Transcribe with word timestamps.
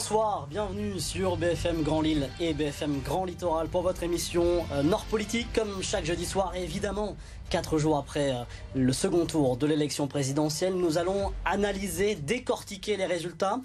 Bonsoir, 0.00 0.46
bienvenue 0.48 0.98
sur 0.98 1.36
BFM 1.36 1.82
Grand 1.82 2.00
Lille 2.00 2.30
et 2.40 2.54
BFM 2.54 3.02
Grand 3.02 3.26
Littoral 3.26 3.68
pour 3.68 3.82
votre 3.82 4.02
émission 4.02 4.64
euh, 4.72 4.82
Nord 4.82 5.04
Politique, 5.04 5.52
comme 5.52 5.82
chaque 5.82 6.06
jeudi 6.06 6.24
soir, 6.24 6.56
évidemment. 6.56 7.18
Quatre 7.50 7.76
jours 7.76 7.98
après 7.98 8.30
euh, 8.30 8.44
le 8.74 8.94
second 8.94 9.26
tour 9.26 9.58
de 9.58 9.66
l'élection 9.66 10.06
présidentielle, 10.06 10.72
nous 10.72 10.96
allons 10.96 11.34
analyser, 11.44 12.14
décortiquer 12.14 12.96
les 12.96 13.04
résultats, 13.04 13.60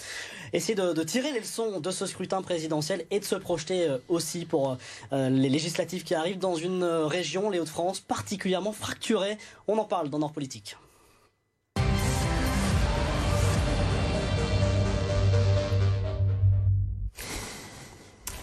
essayer 0.52 0.76
de, 0.76 1.04
tirer 1.04 1.32
les 1.32 1.40
leçons 1.40 1.80
de 1.80 1.90
ce 1.90 2.06
scrutin 2.06 2.42
présidentiel 2.42 3.06
et 3.12 3.22
de 3.22 3.26
se 3.26 3.36
projeter 3.36 3.88
euh, 3.88 4.00
aussi 4.10 4.44
pour 4.44 4.78
les 5.14 5.50
législatives 5.50 6.04
qui 6.04 6.16
arrivent 6.16 6.38
dans 6.38 6.56
une 6.56 6.84
région, 6.84 7.50
les 7.50 7.62
Hauts-de-France, 7.62 8.02
particulièrement 8.02 8.74
fracturée. 8.74 9.38
On 9.70 9.78
en 9.78 9.86
parle 9.86 10.10
dans 10.10 10.20
Nord 10.20 10.34
Politique. 10.34 10.76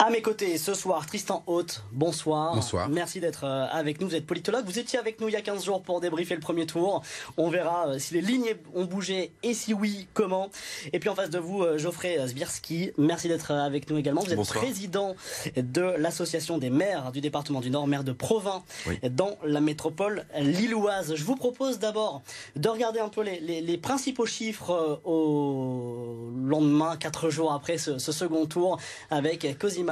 À 0.05 0.11
mes 0.11 0.21
côtés 0.21 0.59
ce 0.59 0.75
soir, 0.75 1.07
Tristan 1.07 1.45
Haute, 1.47 1.85
bonsoir. 1.93 2.57
Bonsoir. 2.57 2.89
Merci 2.89 3.21
d'être 3.21 3.45
euh, 3.45 3.67
avec 3.71 4.01
nous. 4.01 4.09
Vous 4.09 4.17
êtes 4.17 4.27
politologue. 4.27 4.65
Vous 4.65 4.81
étiez 4.81 4.99
avec 4.99 5.21
nous 5.21 5.29
il 5.29 5.33
y 5.35 5.37
a 5.37 5.43
15 5.43 5.65
jours 5.65 5.81
pour 5.81 6.01
débriefer 6.01 6.35
le 6.35 6.41
premier 6.41 6.67
tour. 6.67 7.05
On 7.37 7.51
verra 7.51 7.87
euh, 7.87 7.99
si 8.01 8.15
les 8.15 8.21
lignes 8.21 8.53
ont 8.75 8.85
bougé 8.85 9.31
et 9.45 9.55
si 9.55 9.73
oui, 9.73 10.09
comment. 10.13 10.51
Et 10.93 10.99
puis 10.99 11.09
en 11.09 11.15
face 11.15 11.31
de 11.31 11.39
vous, 11.39 11.63
euh, 11.63 11.79
Geoffrey 11.79 12.19
Sbierski. 12.27 12.91
Merci 12.99 13.29
d'être 13.29 13.53
avec 13.53 13.89
nous 13.89 13.97
également. 13.97 14.23
Vous 14.23 14.33
êtes 14.33 14.43
président 14.43 15.15
de 15.57 15.83
l'association 15.83 16.59
des 16.59 16.71
maires 16.71 17.13
du 17.13 17.21
département 17.21 17.61
du 17.61 17.71
Nord, 17.71 17.87
maire 17.87 18.03
de 18.03 18.11
Provins, 18.11 18.65
dans 19.09 19.39
la 19.45 19.61
métropole 19.61 20.25
lilloise. 20.37 21.15
Je 21.15 21.23
vous 21.23 21.37
propose 21.37 21.79
d'abord 21.79 22.23
de 22.57 22.69
regarder 22.69 22.99
un 22.99 23.09
peu 23.09 23.23
les, 23.23 23.79
principaux 23.79 24.27
chiffres 24.27 25.01
au 25.05 26.29
lendemain, 26.45 26.97
quatre 26.97 27.31
jours 27.31 27.53
après 27.53 27.79
ce, 27.79 27.99
ce 27.99 28.11
second 28.11 28.47
tour, 28.47 28.81
avec 29.09 29.57
Cosima 29.61 29.92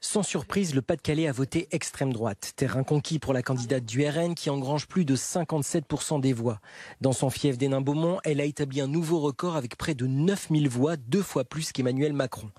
sans 0.00 0.22
surprise, 0.22 0.76
le 0.76 0.82
Pas-de-Calais 0.82 1.26
a 1.26 1.32
voté 1.32 1.66
extrême 1.72 2.12
droite, 2.12 2.52
terrain 2.54 2.84
conquis 2.84 3.18
pour 3.18 3.32
la 3.32 3.42
candidate 3.42 3.84
du 3.84 4.06
RN 4.06 4.36
qui 4.36 4.48
engrange 4.48 4.86
plus 4.86 5.04
de 5.04 5.16
57% 5.16 6.20
des 6.20 6.32
voix. 6.32 6.60
Dans 7.00 7.12
son 7.12 7.30
fief 7.30 7.58
d'Hénin-Beaumont, 7.58 8.20
elle 8.22 8.40
a 8.40 8.44
établi 8.44 8.80
un 8.80 8.86
nouveau 8.86 9.18
record 9.18 9.56
avec 9.56 9.76
près 9.76 9.96
de 9.96 10.06
9000 10.06 10.68
voix, 10.68 10.96
deux 10.96 11.22
fois 11.22 11.44
plus 11.44 11.72
qu'Emmanuel 11.72 12.12
Macron. 12.12 12.52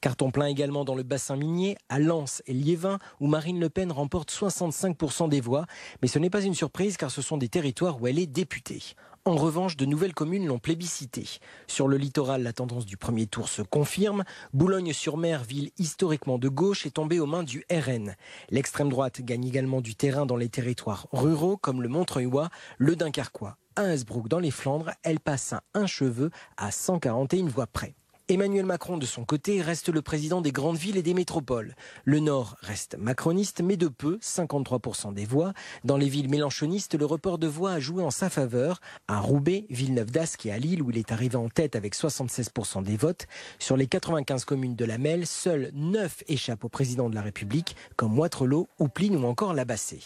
Carton 0.00 0.30
plein 0.30 0.46
également 0.46 0.84
dans 0.84 0.94
le 0.94 1.02
bassin 1.02 1.34
minier, 1.34 1.76
à 1.88 1.98
Lens 1.98 2.44
et 2.46 2.52
Liévin, 2.52 3.00
où 3.18 3.26
Marine 3.26 3.58
Le 3.58 3.70
Pen 3.70 3.90
remporte 3.90 4.30
65% 4.30 5.28
des 5.28 5.40
voix. 5.40 5.66
Mais 6.00 6.06
ce 6.06 6.20
n'est 6.20 6.30
pas 6.30 6.42
une 6.42 6.54
surprise 6.54 6.96
car 6.96 7.10
ce 7.10 7.22
sont 7.22 7.38
des 7.38 7.48
territoires 7.48 8.00
où 8.00 8.06
elle 8.06 8.20
est 8.20 8.28
députée. 8.28 8.94
En 9.26 9.36
revanche, 9.36 9.78
de 9.78 9.86
nouvelles 9.86 10.12
communes 10.12 10.46
l'ont 10.46 10.58
plébiscité. 10.58 11.26
Sur 11.66 11.88
le 11.88 11.96
littoral, 11.96 12.42
la 12.42 12.52
tendance 12.52 12.84
du 12.84 12.98
premier 12.98 13.26
tour 13.26 13.48
se 13.48 13.62
confirme. 13.62 14.22
Boulogne-sur-Mer, 14.52 15.44
ville 15.44 15.70
historiquement 15.78 16.36
de 16.36 16.50
gauche, 16.50 16.84
est 16.84 16.90
tombée 16.90 17.20
aux 17.20 17.26
mains 17.26 17.42
du 17.42 17.64
RN. 17.70 18.16
L'extrême 18.50 18.90
droite 18.90 19.22
gagne 19.22 19.46
également 19.46 19.80
du 19.80 19.94
terrain 19.94 20.26
dans 20.26 20.36
les 20.36 20.50
territoires 20.50 21.06
ruraux 21.10 21.56
comme 21.56 21.80
le 21.80 21.88
Montreuilois, 21.88 22.50
le 22.76 22.96
Dunkerquois. 22.96 23.56
À 23.76 23.84
Innsbruck, 23.84 24.28
dans 24.28 24.40
les 24.40 24.50
Flandres, 24.50 24.90
elle 25.02 25.20
passe 25.20 25.54
à 25.54 25.62
un 25.72 25.86
cheveu 25.86 26.30
à 26.58 26.70
141 26.70 27.46
voix 27.46 27.66
près. 27.66 27.94
Emmanuel 28.30 28.64
Macron, 28.64 28.96
de 28.96 29.04
son 29.04 29.26
côté, 29.26 29.60
reste 29.60 29.90
le 29.90 30.00
président 30.00 30.40
des 30.40 30.50
grandes 30.50 30.78
villes 30.78 30.96
et 30.96 31.02
des 31.02 31.12
métropoles. 31.12 31.74
Le 32.04 32.20
Nord 32.20 32.56
reste 32.62 32.96
macroniste, 32.98 33.60
mais 33.62 33.76
de 33.76 33.86
peu, 33.86 34.16
53% 34.22 35.12
des 35.12 35.26
voix. 35.26 35.52
Dans 35.84 35.98
les 35.98 36.08
villes 36.08 36.30
mélanchonistes, 36.30 36.94
le 36.94 37.04
report 37.04 37.36
de 37.36 37.46
voix 37.46 37.72
a 37.72 37.80
joué 37.80 38.02
en 38.02 38.10
sa 38.10 38.30
faveur. 38.30 38.80
À 39.08 39.20
Roubaix, 39.20 39.66
Villeneuve-d'Ascq 39.68 40.46
et 40.46 40.52
à 40.52 40.58
Lille, 40.58 40.80
où 40.80 40.90
il 40.90 40.96
est 40.96 41.12
arrivé 41.12 41.36
en 41.36 41.50
tête 41.50 41.76
avec 41.76 41.94
76% 41.94 42.82
des 42.82 42.96
votes. 42.96 43.26
Sur 43.58 43.76
les 43.76 43.86
95 43.86 44.46
communes 44.46 44.74
de 44.74 44.86
la 44.86 44.96
Melle, 44.96 45.26
seules 45.26 45.70
9 45.74 46.24
échappent 46.26 46.64
au 46.64 46.70
président 46.70 47.10
de 47.10 47.14
la 47.14 47.20
République, 47.20 47.76
comme 47.96 48.14
Moitrelot, 48.14 48.68
Oupline 48.78 49.16
ou 49.16 49.26
encore 49.26 49.52
Labassé. 49.52 50.00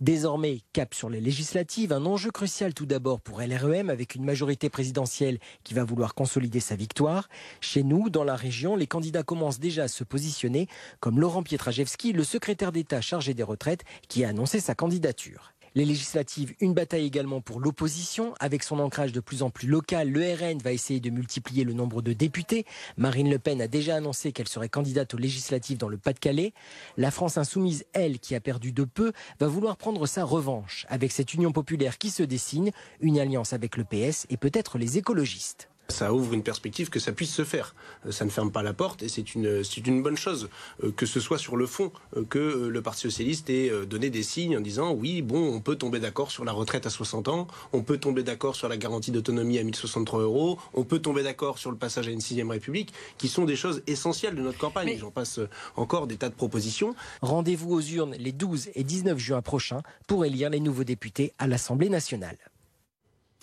Désormais, 0.00 0.60
cap 0.72 0.94
sur 0.94 1.10
les 1.10 1.20
législatives, 1.20 1.92
un 1.92 2.06
enjeu 2.06 2.30
crucial 2.30 2.74
tout 2.74 2.86
d'abord 2.86 3.20
pour 3.20 3.40
LREM 3.40 3.90
avec 3.90 4.14
une 4.14 4.24
majorité 4.24 4.70
présidentielle 4.70 5.38
qui 5.64 5.74
va 5.74 5.84
vouloir 5.84 6.14
consolider 6.14 6.60
sa 6.60 6.76
victoire. 6.76 7.28
Chez 7.60 7.82
nous, 7.82 8.10
dans 8.10 8.24
la 8.24 8.36
région, 8.36 8.76
les 8.76 8.86
candidats 8.86 9.22
commencent 9.22 9.60
déjà 9.60 9.84
à 9.84 9.88
se 9.88 10.04
positionner, 10.04 10.68
comme 11.00 11.20
Laurent 11.20 11.42
Pietraszewski, 11.42 12.12
le 12.12 12.24
secrétaire 12.24 12.72
d'État 12.72 13.00
chargé 13.00 13.34
des 13.34 13.42
retraites, 13.42 13.84
qui 14.08 14.24
a 14.24 14.28
annoncé 14.28 14.60
sa 14.60 14.74
candidature. 14.74 15.52
Les 15.76 15.84
législatives, 15.84 16.54
une 16.58 16.74
bataille 16.74 17.06
également 17.06 17.40
pour 17.40 17.60
l'opposition. 17.60 18.34
Avec 18.40 18.64
son 18.64 18.80
ancrage 18.80 19.12
de 19.12 19.20
plus 19.20 19.44
en 19.44 19.50
plus 19.50 19.68
local, 19.68 20.10
le 20.10 20.20
RN 20.20 20.58
va 20.58 20.72
essayer 20.72 20.98
de 20.98 21.10
multiplier 21.10 21.62
le 21.62 21.72
nombre 21.72 22.02
de 22.02 22.12
députés. 22.12 22.66
Marine 22.96 23.30
Le 23.30 23.38
Pen 23.38 23.62
a 23.62 23.68
déjà 23.68 23.94
annoncé 23.94 24.32
qu'elle 24.32 24.48
serait 24.48 24.68
candidate 24.68 25.14
aux 25.14 25.18
législatives 25.18 25.78
dans 25.78 25.88
le 25.88 25.96
Pas-de-Calais. 25.96 26.54
La 26.96 27.12
France 27.12 27.38
insoumise, 27.38 27.84
elle, 27.92 28.18
qui 28.18 28.34
a 28.34 28.40
perdu 28.40 28.72
de 28.72 28.82
peu, 28.82 29.12
va 29.38 29.46
vouloir 29.46 29.76
prendre 29.76 30.06
sa 30.06 30.24
revanche 30.24 30.86
avec 30.88 31.12
cette 31.12 31.34
union 31.34 31.52
populaire 31.52 31.98
qui 31.98 32.10
se 32.10 32.24
dessine, 32.24 32.72
une 33.00 33.20
alliance 33.20 33.52
avec 33.52 33.76
le 33.76 33.84
PS 33.84 34.26
et 34.28 34.36
peut-être 34.36 34.76
les 34.76 34.98
écologistes 34.98 35.70
ça 35.90 36.12
ouvre 36.12 36.34
une 36.34 36.42
perspective 36.42 36.90
que 36.90 37.00
ça 37.00 37.12
puisse 37.12 37.32
se 37.32 37.44
faire. 37.44 37.74
Euh, 38.06 38.12
ça 38.12 38.24
ne 38.24 38.30
ferme 38.30 38.50
pas 38.50 38.62
la 38.62 38.72
porte 38.72 39.02
et 39.02 39.08
c'est 39.08 39.34
une, 39.34 39.62
c'est 39.64 39.86
une 39.86 40.02
bonne 40.02 40.16
chose 40.16 40.48
euh, 40.84 40.92
que 40.92 41.06
ce 41.06 41.20
soit 41.20 41.38
sur 41.38 41.56
le 41.56 41.66
fond 41.66 41.92
euh, 42.16 42.24
que 42.24 42.38
le 42.38 42.82
Parti 42.82 43.02
socialiste 43.02 43.50
ait 43.50 43.70
donné 43.86 44.10
des 44.10 44.22
signes 44.22 44.56
en 44.56 44.60
disant 44.60 44.92
oui, 44.92 45.22
bon, 45.22 45.54
on 45.54 45.60
peut 45.60 45.76
tomber 45.76 46.00
d'accord 46.00 46.30
sur 46.30 46.44
la 46.44 46.52
retraite 46.52 46.86
à 46.86 46.90
60 46.90 47.28
ans, 47.28 47.46
on 47.72 47.82
peut 47.82 47.98
tomber 47.98 48.22
d'accord 48.22 48.56
sur 48.56 48.68
la 48.68 48.76
garantie 48.76 49.10
d'autonomie 49.10 49.58
à 49.58 49.62
1063 49.62 50.22
euros, 50.22 50.58
on 50.74 50.84
peut 50.84 50.98
tomber 50.98 51.22
d'accord 51.22 51.58
sur 51.58 51.70
le 51.70 51.76
passage 51.76 52.08
à 52.08 52.10
une 52.10 52.20
sixième 52.20 52.50
république, 52.50 52.92
qui 53.18 53.28
sont 53.28 53.44
des 53.44 53.56
choses 53.56 53.82
essentielles 53.86 54.34
de 54.34 54.42
notre 54.42 54.58
campagne. 54.58 54.96
J'en 54.98 55.10
passe 55.10 55.40
encore 55.76 56.06
des 56.06 56.16
tas 56.16 56.28
de 56.28 56.34
propositions. 56.34 56.94
Rendez-vous 57.22 57.72
aux 57.72 57.80
urnes 57.80 58.14
les 58.18 58.32
12 58.32 58.70
et 58.74 58.84
19 58.84 59.18
juin 59.18 59.42
prochains 59.42 59.82
pour 60.06 60.24
élire 60.24 60.50
les 60.50 60.60
nouveaux 60.60 60.84
députés 60.84 61.32
à 61.38 61.46
l'Assemblée 61.46 61.88
nationale. 61.88 62.36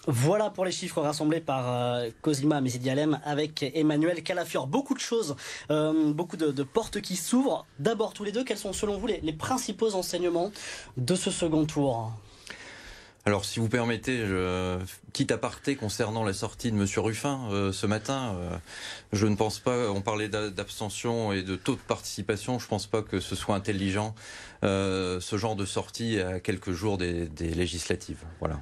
Voilà 0.09 0.49
pour 0.49 0.63
les 0.63 0.71
chiffres 0.71 1.01
rassemblés 1.01 1.41
par 1.41 1.65
euh, 1.67 2.09
Cosima 2.21 2.61
Mesidialem 2.61 3.19
avec 3.25 3.61
Emmanuel 3.75 4.23
Calafior. 4.23 4.65
Beaucoup 4.65 4.93
de 4.93 5.01
choses, 5.01 5.35
euh, 5.69 6.13
beaucoup 6.13 6.37
de, 6.37 6.63
portes 6.63 7.01
qui 7.01 7.17
s'ouvrent. 7.17 7.65
D'abord, 7.77 8.13
tous 8.13 8.23
les 8.23 8.31
deux, 8.31 8.45
quels 8.45 8.57
sont 8.57 8.71
selon 8.71 8.97
vous 8.97 9.07
les, 9.07 9.19
les 9.19 9.33
principaux 9.33 9.95
enseignements 9.95 10.51
de 10.95 11.13
ce 11.13 11.29
second 11.29 11.65
tour? 11.65 12.13
Alors, 13.27 13.43
si 13.43 13.59
vous 13.59 13.67
permettez, 13.67 14.25
je, 14.25 14.79
quitte 15.11 15.33
à 15.33 15.37
parter 15.37 15.75
concernant 15.75 16.23
la 16.23 16.31
sortie 16.31 16.71
de 16.71 16.77
Monsieur 16.77 17.01
Ruffin 17.01 17.41
euh, 17.51 17.73
ce 17.73 17.85
matin, 17.85 18.33
euh, 18.39 18.57
je 19.11 19.27
ne 19.27 19.35
pense 19.35 19.59
pas. 19.59 19.91
On 19.91 19.99
parlait 19.99 20.29
d'abstention 20.29 21.33
et 21.33 21.43
de 21.43 21.57
taux 21.57 21.75
de 21.75 21.81
participation. 21.81 22.57
Je 22.57 22.63
ne 22.63 22.69
pense 22.69 22.87
pas 22.87 23.01
que 23.01 23.19
ce 23.19 23.35
soit 23.35 23.53
intelligent 23.53 24.15
euh, 24.63 25.19
ce 25.19 25.35
genre 25.35 25.57
de 25.57 25.65
sortie 25.65 26.21
à 26.21 26.39
quelques 26.39 26.71
jours 26.71 26.97
des, 26.97 27.27
législatives. 27.37 28.23
Voilà. 28.39 28.61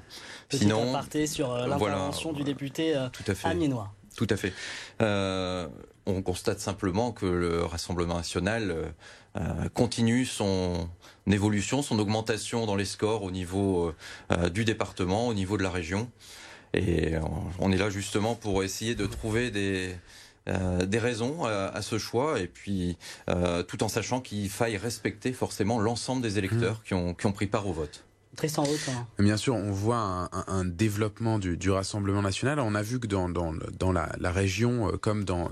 Sinon, 0.50 0.94
parter 0.94 1.28
sur 1.28 1.56
l'intervention 1.56 2.34
du 2.34 2.44
député 2.44 2.96
tout 3.14 3.24
à 3.28 3.36
fait. 3.36 3.56
Tout 4.18 4.28
à 4.32 4.36
fait. 4.36 4.54
on 6.08 6.22
constate 6.24 6.60
simplement 6.60 7.12
que 7.12 7.28
le 7.28 7.64
Rassemblement 7.64 8.16
national 8.16 8.96
continue 9.74 10.26
son 10.26 10.90
évolution, 11.34 11.82
son 11.82 12.00
augmentation 12.00 12.66
dans 12.66 12.76
les 12.76 12.86
scores 12.86 13.24
au 13.24 13.32
niveau 13.32 13.94
euh, 14.32 14.50
du 14.50 14.66
département, 14.66 15.28
au 15.28 15.34
niveau 15.34 15.58
de 15.58 15.64
la 15.64 15.72
région. 15.72 16.10
Et 16.74 17.14
on 17.60 17.72
est 17.72 17.78
là 17.78 17.90
justement 17.90 18.36
pour 18.36 18.64
essayer 18.64 18.96
de 18.96 19.06
trouver 19.06 19.50
des, 19.50 19.96
euh, 20.48 20.86
des 20.86 21.00
raisons 21.00 21.46
à, 21.46 21.82
ce 21.82 21.98
choix 21.98 22.40
et 22.40 22.48
puis 22.48 22.98
euh, 23.30 23.64
tout 23.64 23.82
en 23.82 23.88
sachant 23.88 24.20
qu'il 24.20 24.50
faille 24.50 24.78
respecter 24.78 25.32
forcément 25.32 25.80
l'ensemble 25.80 26.22
des 26.22 26.38
électeurs 26.38 26.80
mmh. 26.80 26.88
qui, 26.88 26.94
ont, 26.94 27.14
qui 27.14 27.26
ont 27.28 27.32
pris 27.32 27.48
part 27.48 27.68
au 27.68 27.74
vote. 27.74 28.05
Tristan 28.36 28.64
hein. 28.64 29.08
Bien 29.20 29.38
sûr, 29.38 29.56
on 29.56 29.72
voit 29.72 30.30
un, 30.48 30.66
développement 30.66 31.40
du, 31.40 31.70
Rassemblement 31.70 32.22
national. 32.22 32.60
On 32.60 32.76
a 32.76 32.82
vu 32.82 33.00
que 33.00 33.08
dans, 33.08 33.30
dans, 33.30 33.54
dans 33.78 33.92
la, 33.92 34.32
région, 34.32 34.90
euh, 34.90 34.98
comme 34.98 35.24
dans, 35.24 35.50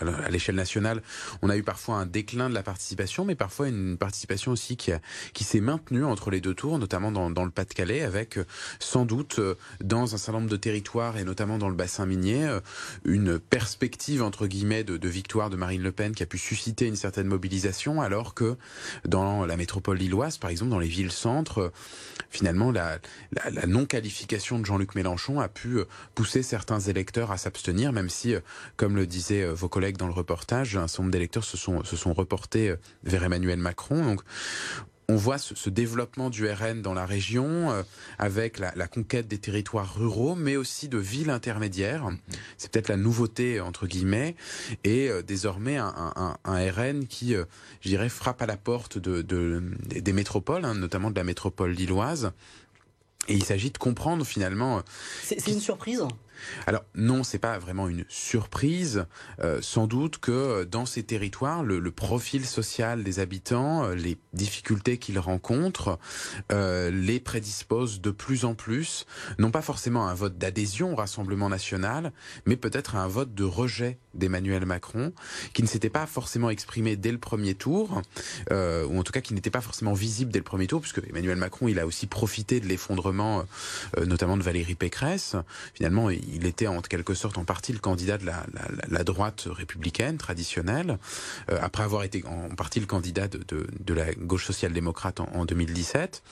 à 0.00 0.30
l'échelle 0.30 0.54
nationale, 0.54 1.02
on 1.42 1.50
a 1.50 1.56
eu 1.56 1.62
parfois 1.62 1.96
un 1.96 2.06
déclin 2.06 2.48
de 2.48 2.54
la 2.54 2.62
participation, 2.62 3.24
mais 3.24 3.34
parfois 3.34 3.68
une 3.68 3.96
participation 3.96 4.52
aussi 4.52 4.76
qui, 4.76 4.92
qui 5.32 5.44
s'est 5.44 5.60
maintenue 5.60 6.04
entre 6.04 6.30
les 6.30 6.40
deux 6.40 6.54
tours, 6.54 6.78
notamment 6.78 7.12
dans, 7.12 7.30
dans 7.30 7.44
le 7.44 7.50
Pas-de-Calais, 7.50 8.02
avec 8.02 8.38
euh, 8.38 8.44
sans 8.78 9.04
doute 9.04 9.38
euh, 9.38 9.54
dans 9.82 10.14
un 10.14 10.18
certain 10.18 10.40
nombre 10.40 10.50
de 10.50 10.56
territoires, 10.56 11.18
et 11.18 11.24
notamment 11.24 11.58
dans 11.58 11.68
le 11.68 11.74
bassin 11.74 12.06
minier, 12.06 12.58
une 13.04 13.38
perspective, 13.38 14.22
entre 14.22 14.46
guillemets, 14.46 14.84
de, 14.84 14.96
de 14.96 15.08
victoire 15.08 15.50
de 15.50 15.56
Marine 15.56 15.82
Le 15.82 15.92
Pen 15.92 16.14
qui 16.14 16.22
a 16.22 16.26
pu 16.26 16.38
susciter 16.38 16.86
une 16.86 16.96
certaine 16.96 17.26
mobilisation, 17.26 18.00
alors 18.00 18.34
que 18.34 18.56
dans 19.04 19.46
la 19.46 19.56
métropole 19.56 19.98
lilloise, 19.98 20.38
par 20.38 20.50
exemple, 20.50 20.70
dans 20.70 20.78
les 20.78 20.88
villes-centres, 20.88 21.72
finalement, 22.28 22.70
la, 22.70 22.98
non-qualification 23.66 24.58
de 24.58 24.66
Jean-Luc 24.66 24.94
Mélenchon 24.94 25.40
a 25.40 25.48
pu 25.48 25.78
euh, 25.78 25.84
pousser 26.14 26.42
certains 26.42 26.80
électeurs 26.80 27.30
à 27.30 27.38
s'abstenir, 27.38 27.92
même 27.92 28.08
si, 28.08 28.34
euh, 28.34 28.40
comme 28.76 28.96
le 28.96 29.06
disaient 29.06 29.42
euh, 29.42 29.52
vos 29.52 29.68
collègues 29.68 29.96
dans 29.96 30.06
le 30.06 30.12
reportage, 30.12 30.76
un 30.76 30.86
certain 30.88 31.04
nombre 31.04 31.12
d'électeurs 31.12 31.44
se 31.44 31.56
sont, 31.56 31.84
se 31.84 31.96
sont 31.96 32.12
reportés 32.12 32.74
vers 33.04 33.24
Emmanuel 33.24 33.58
Macron. 33.58 34.04
Donc, 34.04 34.22
on 35.10 35.16
voit 35.16 35.38
ce, 35.38 35.70
développement 35.70 36.30
du 36.30 36.48
RN 36.48 36.82
dans 36.82 36.94
la 36.94 37.04
région 37.04 37.72
euh, 37.72 37.82
avec 38.18 38.58
la, 38.58 38.86
conquête 38.86 39.26
des 39.26 39.38
territoires 39.38 39.96
ruraux, 39.96 40.36
mais 40.36 40.56
aussi 40.56 40.88
de 40.88 40.98
villes 40.98 41.30
intermédiaires. 41.30 42.08
C'est 42.58 42.70
peut-être 42.70 42.88
la 42.88 42.96
nouveauté 42.96 43.60
entre 43.60 43.86
guillemets, 43.86 44.36
et 44.84 45.08
euh, 45.08 45.22
désormais 45.22 45.78
un, 45.78 46.36
RN 46.44 47.06
qui, 47.06 47.34
euh, 47.34 47.44
je 47.80 47.88
dirais, 47.88 48.08
frappe 48.08 48.40
à 48.40 48.46
la 48.46 48.56
porte 48.56 48.98
de, 48.98 49.22
des 49.22 50.12
métropoles, 50.12 50.64
hein, 50.64 50.74
notamment 50.74 51.10
de 51.10 51.16
la 51.16 51.24
métropole 51.24 51.72
lilloise. 51.72 52.30
Et 53.28 53.34
il 53.34 53.44
s'agit 53.44 53.70
de 53.70 53.78
comprendre 53.78 54.24
finalement. 54.24 54.82
C'est 55.22 55.46
une 55.48 55.60
surprise 55.60 56.02
alors 56.66 56.84
non, 56.94 57.22
c'est 57.22 57.38
pas 57.38 57.58
vraiment 57.58 57.88
une 57.88 58.04
surprise. 58.08 59.06
Euh, 59.40 59.58
sans 59.62 59.86
doute 59.86 60.18
que 60.18 60.64
dans 60.64 60.86
ces 60.86 61.02
territoires, 61.02 61.62
le, 61.62 61.90
profil 61.90 62.46
social 62.46 63.02
des 63.02 63.18
habitants, 63.18 63.84
euh, 63.84 63.94
les 63.94 64.16
difficultés 64.32 64.96
qu'ils 64.98 65.18
rencontrent, 65.18 65.98
euh, 66.52 66.90
les 66.90 67.20
prédisposent 67.20 68.00
de 68.00 68.10
plus 68.10 68.44
en 68.44 68.54
plus, 68.54 69.06
non 69.38 69.50
pas 69.50 69.60
forcément 69.60 70.06
à 70.06 70.10
un 70.12 70.14
vote 70.14 70.38
d'adhésion 70.38 70.92
au 70.92 70.96
Rassemblement 70.96 71.48
national, 71.48 72.12
mais 72.46 72.56
peut-être 72.56 72.94
à 72.94 73.02
un 73.02 73.08
vote 73.08 73.34
de 73.34 73.44
rejet 73.44 73.98
d'Emmanuel 74.14 74.66
Macron, 74.66 75.12
qui 75.52 75.62
ne 75.62 75.68
s'était 75.68 75.90
pas 75.90 76.06
forcément 76.06 76.50
exprimé 76.50 76.96
dès 76.96 77.12
le 77.12 77.18
premier 77.18 77.54
tour, 77.54 78.02
ou 78.50 78.98
en 78.98 79.02
tout 79.02 79.12
cas 79.12 79.20
qui 79.20 79.34
n'était 79.34 79.50
pas 79.50 79.60
forcément 79.60 79.92
visible 79.92 80.32
dès 80.32 80.38
le 80.38 80.44
premier 80.44 80.66
tour, 80.66 80.80
puisque 80.80 81.00
Emmanuel 81.08 81.36
Macron, 81.36 81.68
il 81.68 81.78
a 81.78 81.86
aussi 81.86 82.06
profité 82.06 82.60
de 82.60 82.66
l'effondrement, 82.66 83.44
notamment 84.06 84.36
de 84.36 84.42
Valérie 84.42 84.74
Pécresse. 84.74 85.36
Finalement, 85.74 86.10
était 86.46 86.66
en 86.66 86.80
quelque 86.80 87.14
sorte 87.14 87.38
en 87.38 87.44
partie 87.44 87.72
le 87.72 87.78
candidat 87.78 88.18
de 88.18 88.26
la, 88.26 89.04
droite 89.04 89.46
républicaine 89.50 90.18
traditionnelle, 90.18 90.98
euh, 91.50 91.58
après 91.60 91.82
avoir 91.82 92.04
été 92.04 92.24
en 92.26 92.54
partie 92.54 92.80
le 92.80 92.86
candidat 92.86 93.28
de, 93.28 93.94
la 93.94 94.12
gauche 94.14 94.46
social-démocrate 94.46 95.20
en, 95.20 95.44
2017. 95.44 96.22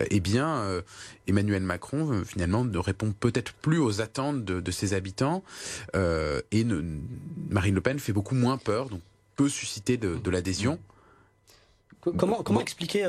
Euh, 0.00 0.06
eh 0.10 0.20
bien, 0.20 0.56
euh, 0.56 0.82
Emmanuel 1.26 1.62
Macron 1.62 2.22
finalement 2.24 2.64
ne 2.64 2.78
répond 2.78 3.12
peut-être 3.18 3.52
plus 3.54 3.78
aux 3.78 4.00
attentes 4.00 4.44
de, 4.44 4.70
ses 4.70 4.94
habitants 4.94 5.42
et 5.94 6.64
Marine 7.50 7.74
Le 7.74 7.80
Pen 7.80 7.98
fait 7.98 8.12
beaucoup 8.12 8.34
moins 8.34 8.58
peur, 8.58 8.88
donc 8.88 9.00
peut 9.36 9.48
susciter 9.48 9.96
de, 9.96 10.30
l'adhésion. 10.30 10.78
Comment, 12.00 12.42
comment 12.42 12.60
expliquer 12.60 13.06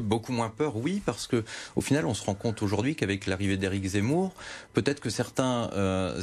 Beaucoup 0.00 0.32
moins 0.32 0.48
peur, 0.48 0.76
oui, 0.76 1.02
parce 1.04 1.26
que 1.26 1.42
au 1.74 1.80
final, 1.80 2.06
on 2.06 2.14
se 2.14 2.24
rend 2.24 2.34
compte 2.34 2.62
aujourd'hui 2.62 2.94
qu'avec 2.94 3.26
l'arrivée 3.26 3.56
d'Éric 3.56 3.84
Zemmour, 3.84 4.32
peut-être 4.74 5.00
que 5.00 5.10
certains, 5.10 5.70
euh, 5.72 6.22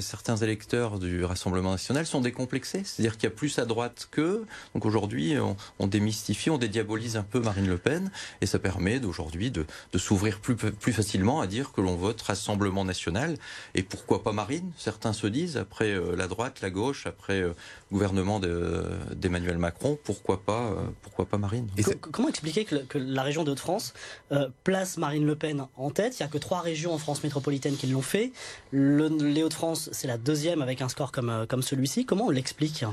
certains 0.00 0.36
électeurs 0.36 1.00
du 1.00 1.24
Rassemblement 1.24 1.72
national 1.72 2.06
sont 2.06 2.20
décomplexés. 2.20 2.82
C'est-à-dire 2.84 3.16
qu'il 3.16 3.24
y 3.24 3.32
a 3.32 3.34
plus 3.34 3.58
à 3.58 3.64
droite 3.64 4.08
qu'eux. 4.12 4.46
Donc 4.74 4.86
aujourd'hui, 4.86 5.34
on, 5.78 5.86
démystifie, 5.86 6.50
on 6.50 6.58
dédiabolise 6.58 7.16
un 7.16 7.24
peu 7.24 7.40
Marine 7.40 7.66
Le 7.66 7.78
Pen, 7.78 8.10
et 8.40 8.46
ça 8.46 8.58
permet 8.60 9.00
d'aujourd'hui 9.00 9.50
de, 9.50 9.66
de 9.92 9.98
s'ouvrir 9.98 10.38
plus, 10.38 10.54
plus 10.54 10.92
facilement 10.92 11.40
à 11.40 11.46
dire 11.46 11.72
que 11.72 11.80
l'on 11.80 11.96
vote 11.96 12.22
Rassemblement 12.22 12.84
national. 12.84 13.36
Et 13.74 13.82
pourquoi 13.82 14.22
pas 14.22 14.32
Marine? 14.32 14.70
Certains 14.76 15.12
se 15.12 15.26
disent, 15.26 15.56
après 15.56 15.90
euh, 15.90 16.14
la 16.14 16.28
droite, 16.28 16.60
la 16.60 16.70
gauche, 16.70 17.06
après 17.06 17.40
le 17.40 17.48
euh, 17.48 17.52
gouvernement 17.90 18.40
d'Emmanuel 18.40 19.58
Macron, 19.58 19.98
pourquoi 20.02 20.42
pas, 20.42 20.74
pourquoi 21.02 21.24
pas 21.24 21.38
Marine? 21.38 21.68
Comment 22.00 22.28
expliquer 22.28 22.64
que 22.64 22.75
que, 22.88 22.98
la 22.98 23.22
région 23.22 23.44
de 23.44 23.54
France 23.54 23.94
euh, 24.32 24.48
place 24.64 24.96
Marine 24.96 25.26
Le 25.26 25.36
Pen 25.36 25.66
en 25.76 25.90
tête. 25.90 26.18
Il 26.18 26.22
n'y 26.22 26.26
a 26.26 26.30
que 26.30 26.38
trois 26.38 26.60
régions 26.60 26.92
en 26.92 26.98
France 26.98 27.22
métropolitaine 27.22 27.76
qui 27.76 27.86
l'ont 27.86 28.02
fait. 28.02 28.32
Le, 28.70 29.08
les 29.08 29.42
Hauts-de-France, 29.42 29.90
c'est 29.92 30.06
la 30.06 30.18
deuxième 30.18 30.62
avec 30.62 30.82
un 30.82 30.88
score 30.88 31.12
comme, 31.12 31.30
euh, 31.30 31.46
comme 31.46 31.62
celui-ci. 31.62 32.04
Comment 32.04 32.26
on 32.26 32.30
l'explique 32.30 32.84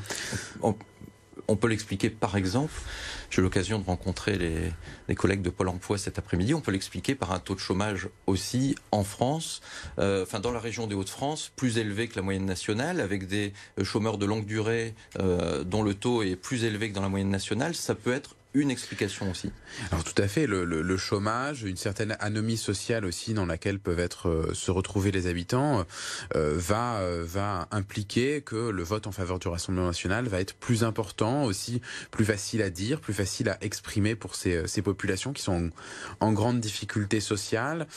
on 1.49 1.57
peut 1.57 1.67
l'expliquer 1.67 2.09
par 2.09 2.37
exemple, 2.37 2.71
j'ai 3.29 3.41
eu 3.41 3.43
l'occasion 3.43 3.77
de 3.77 3.83
rencontrer 3.83 4.37
les, 4.37 5.15
collègues 5.15 5.41
de 5.41 5.49
Pôle 5.49 5.67
emploi 5.67 5.97
cet 5.97 6.17
après-midi, 6.17 6.53
on 6.53 6.61
peut 6.61 6.71
l'expliquer 6.71 7.15
par 7.15 7.33
un 7.33 7.39
taux 7.39 7.53
de 7.53 7.59
chômage 7.59 8.07
aussi 8.27 8.75
en 8.91 9.03
France, 9.03 9.59
euh, 9.99 10.23
enfin 10.23 10.39
dans 10.39 10.51
la 10.51 10.61
région 10.61 10.87
des 10.87 10.95
Hauts-de-France, 10.95 11.51
plus 11.57 11.79
élevé 11.79 12.07
que 12.07 12.15
la 12.15 12.21
moyenne 12.21 12.45
nationale, 12.45 13.01
avec 13.01 13.27
des 13.27 13.51
chômeurs 13.83 14.17
de 14.17 14.25
longue 14.25 14.45
durée 14.45 14.95
dont 15.65 15.83
le 15.83 15.93
taux 15.93 16.23
est 16.23 16.37
plus 16.37 16.63
élevé 16.63 16.89
que 16.89 16.95
dans 16.95 17.01
la 17.01 17.09
moyenne 17.09 17.29
nationale, 17.29 17.75
ça 17.75 17.93
peut 17.93 18.13
être 18.13 18.35
une 18.53 18.69
explication 18.69 19.31
aussi. 19.31 19.51
Alors 19.91 20.03
tout 20.03 20.19
à 20.21 20.27
fait, 20.27 20.45
le, 20.45 20.97
chômage, 20.97 21.63
une 21.63 21.77
certaine 21.77 22.15
anomie 22.19 22.57
sociale 22.57 23.05
aussi 23.05 23.33
dans 23.33 23.45
laquelle 23.45 23.79
peuvent 23.79 24.07
euh, 24.25 24.53
se 24.53 24.69
retrouver 24.69 25.11
les 25.11 25.27
habitants, 25.27 25.85
euh, 26.35 26.53
va 26.55 26.99
euh, 26.99 27.23
va 27.25 27.67
impliquer 27.71 28.41
que 28.41 28.69
le 28.69 28.83
vote 28.83 29.07
en 29.07 29.11
faveur 29.11 29.39
du 29.39 29.47
Rassemblement 29.47 29.87
national 29.87 30.27
va 30.27 30.39
être 30.39 30.53
plus 30.53 30.83
important, 30.83 31.43
aussi 31.43 31.81
plus 32.11 32.25
facile 32.25 32.61
à 32.61 32.69
dire, 32.69 32.99
plus 32.99 33.13
facile 33.13 33.49
à 33.49 33.57
exprimer 33.63 34.15
pour 34.15 34.35
ces, 34.35 34.67
ces 34.67 34.81
populations 34.81 35.33
qui 35.33 35.41
sont 35.41 35.71
en, 36.19 36.33
grande 36.33 36.59
difficulté 36.59 37.19
sociale. 37.19 37.87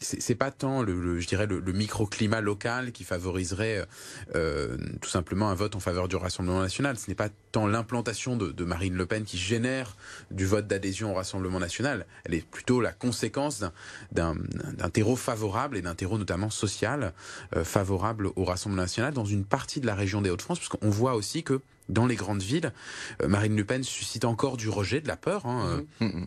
C'est 0.00 0.34
pas 0.34 0.50
tant 0.50 0.82
le, 0.82 1.18
je 1.20 1.26
dirais 1.26 1.46
le, 1.46 1.60
microclimat 1.72 2.40
local 2.40 2.92
qui 2.92 3.04
favoriserait 3.04 3.86
tout 4.32 5.08
simplement 5.08 5.50
un 5.50 5.54
vote 5.54 5.74
en 5.74 5.80
faveur 5.80 6.08
du 6.08 6.16
Rassemblement 6.16 6.60
national. 6.60 6.96
Ce 6.98 7.08
n'est 7.08 7.16
pas 7.16 7.28
tant 7.50 7.66
l'implantation 7.66 8.36
de, 8.36 8.52
de 8.52 8.64
Marine 8.64 8.94
Le 8.94 9.06
Pen 9.06 9.24
qui 9.24 9.38
génère 9.52 9.96
du 10.30 10.46
vote 10.46 10.66
d'adhésion 10.66 11.12
au 11.12 11.14
Rassemblement 11.14 11.60
national. 11.60 12.06
Elle 12.24 12.34
est 12.34 12.46
plutôt 12.46 12.80
la 12.80 12.92
conséquence 12.92 13.62
d'un 14.12 14.34
terreau 14.92 15.16
favorable 15.16 15.76
et 15.76 15.82
d'un 15.82 15.94
terreau 15.94 16.16
notamment 16.16 16.48
social 16.48 17.12
euh, 17.54 17.64
favorable 17.64 18.30
au 18.36 18.44
Rassemblement 18.44 18.82
national 18.82 19.12
dans 19.12 19.26
une 19.26 19.44
partie 19.44 19.80
de 19.80 19.86
la 19.86 19.94
région 19.94 20.22
des 20.22 20.30
Hauts-de-France, 20.30 20.58
parce 20.58 20.70
qu'on 20.70 20.88
voit 20.88 21.14
aussi 21.14 21.42
que 21.42 21.60
dans 21.88 22.06
les 22.06 22.16
grandes 22.16 22.42
villes, 22.42 22.72
euh, 23.22 23.28
Marine 23.28 23.56
Le 23.56 23.64
Pen 23.64 23.82
suscite 23.82 24.24
encore 24.24 24.56
du 24.56 24.68
rejet, 24.68 25.00
de 25.00 25.08
la 25.08 25.16
peur. 25.16 25.46
Hein, 25.46 25.84
mmh. 26.00 26.04
Euh, 26.04 26.24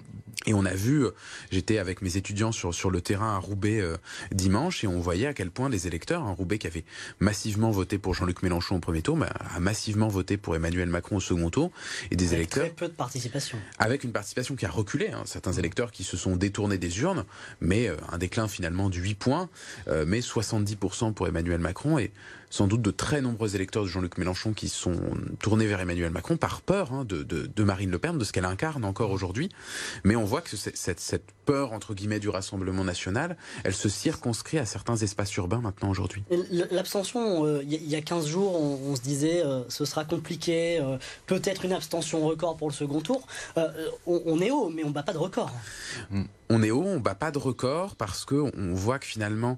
et 0.48 0.54
on 0.54 0.66
a 0.66 0.74
vu, 0.74 1.06
j'étais 1.50 1.80
avec 1.80 2.02
mes 2.02 2.18
étudiants 2.18 2.52
sur, 2.52 2.74
sur 2.74 2.92
le 2.92 3.02
terrain 3.02 3.36
à 3.36 3.38
Roubaix 3.38 3.80
euh, 3.80 3.98
dimanche, 4.32 4.84
et 4.84 4.88
on 4.88 5.00
voyait 5.00 5.28
à 5.28 5.34
quel 5.34 5.50
point 5.50 5.70
les 5.70 5.88
électeurs, 5.88 6.22
hein, 6.22 6.36
Roubaix 6.38 6.60
qui 6.60 6.68
avait 6.68 6.86
massivement 7.20 7.72
voté 7.72 7.98
pour 7.98 8.14
Jean-Luc 8.14 8.44
Mélenchon 8.44 8.76
au 8.76 8.80
premier 8.80 9.02
tour, 9.02 9.18
a 9.24 9.60
massivement 9.60 10.08
voté 10.08 10.38
pour 10.38 10.56
Emmanuel 10.56 10.90
Macron 10.90 11.18
au 11.18 11.20
second 11.20 11.50
tour, 11.50 11.72
et 12.12 12.16
des 12.16 12.36
électeurs... 12.36 12.66
Très 12.66 12.74
peu 12.74 12.88
de 12.88 12.94
participation. 12.94 13.58
Avec 13.80 14.04
une 14.04 14.12
participation 14.12 14.56
qui 14.56 14.66
a 14.66 14.70
reculé, 14.70 15.10
hein, 15.10 15.24
certains 15.26 15.54
électeurs 15.54 15.92
qui 15.92 16.04
se 16.04 16.18
sont 16.18 16.36
détournés 16.36 16.78
des 16.78 17.00
urnes, 17.00 17.26
mais 17.62 17.90
un 18.12 18.18
déclin 18.18 18.48
finalement 18.48 18.90
de 18.90 18.98
8 18.98 19.16
points, 19.16 19.50
mais 20.06 20.20
70% 20.20 21.14
pour 21.14 21.28
Emmanuel 21.28 21.60
Macron, 21.60 21.98
et 21.98 22.12
sans 22.56 22.68
doute 22.68 22.82
de 22.82 22.92
très 22.92 23.20
nombreux 23.20 23.54
électeurs 23.58 23.84
de 23.84 23.90
Jean-Luc 23.90 24.18
Mélenchon 24.18 24.54
qui 24.54 24.70
sont 24.70 24.96
tournés 25.40 25.68
vers 25.68 25.82
Emmanuel 25.82 26.10
Macron 26.10 26.38
par 26.38 26.62
peur 26.62 26.94
hein, 26.94 27.04
de, 27.04 27.64
Marine 27.64 27.92
Le 27.92 28.00
Pen, 28.00 28.18
de 28.18 28.24
ce 28.24 28.32
qu'elle 28.32 28.46
incarne 28.46 28.86
encore 28.86 29.12
aujourd'hui. 29.12 29.50
Mais 30.06 30.16
on 30.16 30.24
voit 30.24 30.40
que 30.40 30.56
cette, 30.56 31.34
peur, 31.46 31.72
entre 31.72 31.94
guillemets, 31.94 32.20
du 32.20 32.30
Rassemblement 32.30 32.84
national, 32.84 33.38
elle 33.64 33.74
se 33.74 33.90
circonscrit 33.90 34.58
à 34.58 34.66
certains 34.66 34.98
espaces 34.98 35.36
urbains 35.36 35.62
maintenant 35.62 35.90
aujourd'hui. 35.90 36.24
L'abstention, 36.72 37.46
euh, 37.46 37.64
il 37.64 37.88
y 37.88 37.96
a 37.96 38.02
15 38.02 38.28
jours, 38.28 38.60
on, 38.60 38.96
se 38.96 39.02
disait 39.02 39.44
euh, 39.44 39.64
ce 39.70 39.86
sera 39.86 40.06
compliqué, 40.06 40.80
euh, 40.80 40.98
peut-être 41.28 41.66
une 41.66 41.74
abstention 41.74 42.26
record 42.26 42.58
pour 42.58 42.70
le 42.70 42.74
second 42.74 43.02
tour. 43.02 43.28
On, 44.06 44.42
est 44.42 44.52
haut, 44.52 44.70
mais 44.70 44.84
on 44.84 44.90
ne 44.90 44.94
bat 44.94 45.04
pas 45.04 45.14
de 45.14 45.18
record. 45.18 45.52
Mm 46.12 46.24
on 46.50 46.64
est 46.64 46.72
haut, 46.72 46.84
on 46.84 47.00
bat 47.00 47.16
pas 47.16 47.32
de 47.32 47.38
record 47.38 47.96
parce 47.96 48.26
que 48.26 48.36
on 48.36 48.74
voit 48.74 49.00
que 49.00 49.06
finalement, 49.06 49.58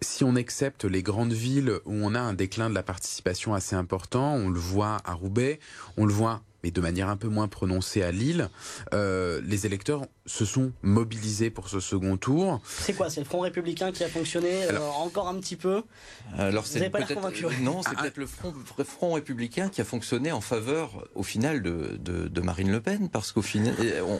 si 0.00 0.24
on 0.24 0.36
accepte 0.36 0.84
les 0.84 1.02
grandes 1.02 1.32
villes 1.32 1.80
où 1.84 1.92
on 1.92 2.14
a 2.14 2.20
un 2.20 2.34
déclin 2.34 2.68
de 2.68 2.74
la 2.74 2.82
participation 2.82 3.54
assez 3.54 3.74
important, 3.76 4.34
on 4.34 4.48
le 4.48 4.60
voit 4.60 4.98
à 5.04 5.14
Roubaix, 5.14 5.58
on 5.96 6.04
le 6.04 6.12
voit 6.12 6.42
mais 6.66 6.72
de 6.72 6.80
manière 6.80 7.08
un 7.08 7.16
peu 7.16 7.28
moins 7.28 7.46
prononcée 7.46 8.02
à 8.02 8.10
Lille, 8.10 8.48
euh, 8.92 9.40
les 9.44 9.66
électeurs 9.66 10.02
se 10.26 10.44
sont 10.44 10.72
mobilisés 10.82 11.48
pour 11.48 11.68
ce 11.68 11.78
second 11.78 12.16
tour. 12.16 12.60
C'est 12.66 12.92
quoi 12.92 13.08
C'est 13.08 13.20
le 13.20 13.26
Front 13.26 13.38
républicain 13.38 13.92
qui 13.92 14.02
a 14.02 14.08
fonctionné 14.08 14.64
euh, 14.64 14.80
encore 14.96 15.28
un 15.28 15.36
petit 15.36 15.54
peu 15.54 15.84
Alors 16.36 16.66
c'est 16.66 16.90
pas 16.90 16.98
Non, 17.60 17.82
c'est 17.84 17.90
ah, 17.96 18.02
peut-être 18.02 18.16
le 18.16 18.26
Front, 18.26 19.12
républicain 19.12 19.68
qui 19.68 19.80
a 19.80 19.84
fonctionné 19.84 20.32
en 20.32 20.40
faveur, 20.40 21.06
au 21.14 21.22
final, 21.22 21.62
de, 21.62 22.40
Marine 22.40 22.72
Le 22.72 22.80
Pen, 22.80 23.08
parce 23.08 23.30
qu'au 23.30 23.42
final, 23.42 23.74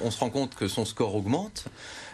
on, 0.04 0.10
se 0.12 0.20
rend 0.20 0.30
compte 0.30 0.54
que 0.54 0.68
son 0.68 0.84
score 0.84 1.16
augmente 1.16 1.64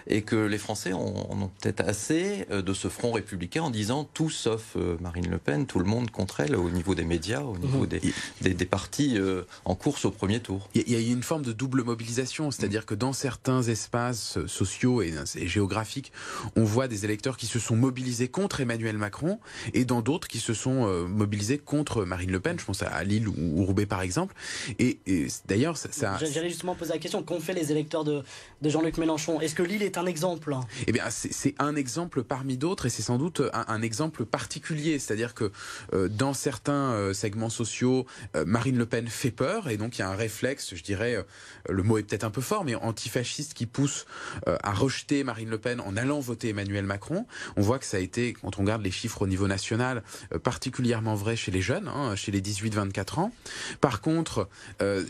et 0.07 0.23
que 0.23 0.37
les 0.37 0.59
Français 0.59 0.93
ont, 0.93 1.51
peut-être 1.61 1.81
assez 1.81 2.47
euh, 2.51 2.63
de 2.63 2.73
ce 2.73 2.89
front 2.89 3.13
républicain 3.13 3.63
en 3.63 3.71
disant 3.71 4.09
tout 4.15 4.31
sauf 4.31 4.75
euh, 4.77 4.97
Marine 5.01 5.29
Le 5.31 5.39
Pen, 5.39 5.67
tout 5.67 5.79
le 5.79 5.85
monde 5.85 6.11
contre 6.11 6.41
elle 6.41 6.57
au 6.57 6.71
niveau 6.71 6.95
des 6.95 7.05
médias, 7.05 7.41
au 7.41 7.59
niveau 7.59 7.81
mhm. 7.81 8.01
des, 8.41 8.55
des, 8.55 8.67
partis 8.67 9.19
euh, 9.19 9.43
en 9.65 9.75
course 9.75 10.05
au 10.05 10.11
premier 10.11 10.41
tour. 10.41 10.69
Il 10.75 10.89
y, 10.89 10.97
a 10.97 11.01
une 11.01 11.23
forme 11.23 11.43
de 11.43 11.53
double 11.53 11.83
mobilisation, 11.83 12.51
c'est-à-dire 12.51 12.87
que 12.87 12.95
dans 12.95 13.13
certains 13.13 13.63
espaces 13.63 14.39
sociaux 14.47 15.03
et, 15.03 15.15
géographiques, 15.47 16.13
on 16.57 16.65
voit 16.65 16.89
des 16.89 17.05
électeurs 17.05 17.37
qui 17.37 17.47
se 17.47 17.59
sont 17.59 17.77
mobilisés 17.77 18.29
contre 18.29 18.61
Emmanuel 18.61 18.97
Macron 18.97 19.39
et 19.75 19.85
dans 19.85 20.01
d'autres 20.01 20.29
qui 20.29 20.39
se 20.39 20.55
sont 20.55 20.87
mobilisés 21.09 21.59
contre 21.59 22.05
Marine 22.05 22.31
Le 22.31 22.41
Pen, 22.41 22.59
je 22.59 22.65
pense 22.65 22.83
à 22.83 23.05
Lille 23.05 23.29
ou, 23.29 23.65
Roubaix 23.65 23.87
par 23.87 24.03
exemple. 24.03 24.35
Et, 24.79 24.99
d'ailleurs, 25.47 25.77
ça, 25.77 26.19
J'allais 26.19 26.49
justement 26.49 26.75
poser 26.75 26.93
la 26.93 26.99
question, 26.99 27.23
qu'ont 27.23 27.41
fait 27.41 27.53
les 27.53 27.71
électeurs 27.71 28.05
de, 28.05 28.23
de 28.63 28.71
Jean-Luc 28.71 28.97
Mélenchon 28.97 29.41
Est-ce 29.41 29.55
que 29.55 29.63
Lille 29.63 29.83
est 29.83 29.99
un 29.99 30.07
exemple? 30.07 30.57
Eh 30.87 30.93
bien, 30.93 31.05
c'est 31.11 31.55
un 31.59 31.75
exemple 31.75 32.23
parmi 32.23 32.57
d'autres 32.57 32.87
et 32.87 32.91
c'est 32.91 33.03
sans 33.03 33.19
doute 33.19 33.43
un, 33.53 33.83
exemple 33.83 34.25
particulier. 34.25 34.99
C'est-à-dire 35.01 35.35
que 35.35 35.51
euh, 35.93 36.09
dans 36.09 36.33
certains 36.33 36.93
euh, 36.93 37.13
segments 37.13 37.51
sociaux, 37.51 38.07
euh, 38.37 38.45
Marine 38.47 38.79
Le 38.79 38.87
Pen 38.87 39.09
fait 39.09 39.33
peur 39.33 39.69
et 39.69 39.77
donc 39.77 39.99
il 39.99 40.01
y 40.01 40.03
a 40.03 40.09
un 40.09 40.15
réflexe, 40.15 40.75
je 40.77 40.83
dirais, 40.83 41.25
le 41.69 41.83
mot 41.83 41.99
est 41.99 42.05
peut-être 42.05 42.25
un 42.25 42.31
peu 42.31 42.41
fort, 42.41 42.65
mais 42.65 42.77
antifasciste 42.77 43.55
qui 43.55 43.67
pousse 43.67 44.07
à 44.47 44.73
rejeter 44.73 45.25
Marine 45.25 45.51
Le 45.51 45.59
Pen 45.59 45.81
en 45.81 45.97
allant 45.97 46.21
voter 46.21 46.51
Emmanuel 46.51 46.85
Macron. 46.85 47.27
On 47.57 47.63
voit 47.63 47.79
que 47.79 47.85
ça 47.85 47.97
a 47.97 48.01
été, 48.01 48.33
quand 48.33 48.59
on 48.59 48.63
regarde 48.63 48.83
les 48.83 48.91
chiffres 48.91 49.23
au 49.23 49.27
niveau 49.27 49.49
national, 49.49 50.03
particulièrement 50.43 51.17
vrai 51.17 51.35
chez 51.35 51.51
les 51.51 51.61
jeunes, 51.61 51.89
hein, 51.89 52.15
chez 52.15 52.31
les 52.31 52.41
18-24 52.41 53.21
ans. 53.21 53.33
Par 53.81 54.01
contre, 54.01 54.49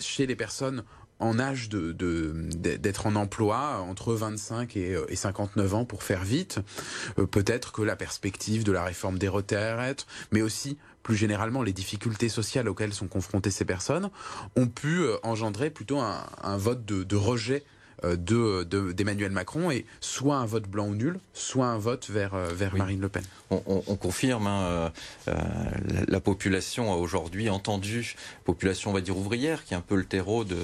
chez 0.00 0.26
les 0.26 0.37
personnes 0.37 0.85
en 1.23 1.38
âge 1.38 1.69
d'être 1.69 3.07
en 3.07 3.14
emploi 3.14 3.79
entre 3.88 4.12
25 4.12 4.76
et, 4.76 4.97
59 5.14 5.75
ans 5.75 5.85
pour 5.85 6.02
faire 6.02 6.25
vite. 6.25 6.59
Peut-être 7.31 7.73
que 7.73 7.83
la 7.83 7.97
perspective 7.97 8.64
de 8.64 8.73
la 8.73 8.85
réforme 8.85 9.19
des 9.19 9.29
retraites, 9.29 10.07
mais 10.33 10.43
aussi 10.43 10.79
plus 11.02 11.17
généralement 11.17 11.62
les 11.62 11.73
difficultés 11.73 12.29
sociales 12.29 12.69
auxquelles 12.69 12.95
sont 12.95 13.09
confrontées 13.09 13.50
ces 13.50 13.64
personnes, 13.64 14.11
ont 14.57 14.69
pu 14.69 15.00
euh, 15.00 15.17
engendrer 15.25 15.71
plutôt 15.71 15.99
un, 15.99 16.57
vote 16.57 16.85
de 16.85 17.17
rejet 17.17 17.64
euh, 17.64 17.82
de 18.04 18.92
d'Emmanuel 18.92 19.32
Macron 19.32 19.71
et 19.71 19.87
soit 20.00 20.37
un 20.37 20.47
vote 20.47 20.68
blanc 20.68 20.87
ou 20.87 20.94
nul, 20.94 21.18
soit 21.35 21.66
un 21.66 21.78
vote 21.78 22.09
vers, 22.09 22.35
euh, 22.35 22.49
vers 22.52 22.76
Marine 22.76 23.00
Le 23.00 23.09
Pen. 23.09 23.23
On, 23.50 23.97
confirme, 23.97 24.47
hein, 24.47 24.92
euh, 25.28 25.35
la, 26.09 26.21
population 26.21 26.90
a 26.90 26.97
aujourd'hui 26.97 27.50
entendu, 27.50 28.16
population 28.44 28.90
on 28.90 28.94
va 28.94 29.02
dire 29.02 29.16
ouvrière, 29.16 29.64
qui 29.64 29.75
est 29.75 29.76
un 29.76 29.82
peu 29.82 29.94
le 29.94 30.06
terreau 30.06 30.44
de, 30.44 30.56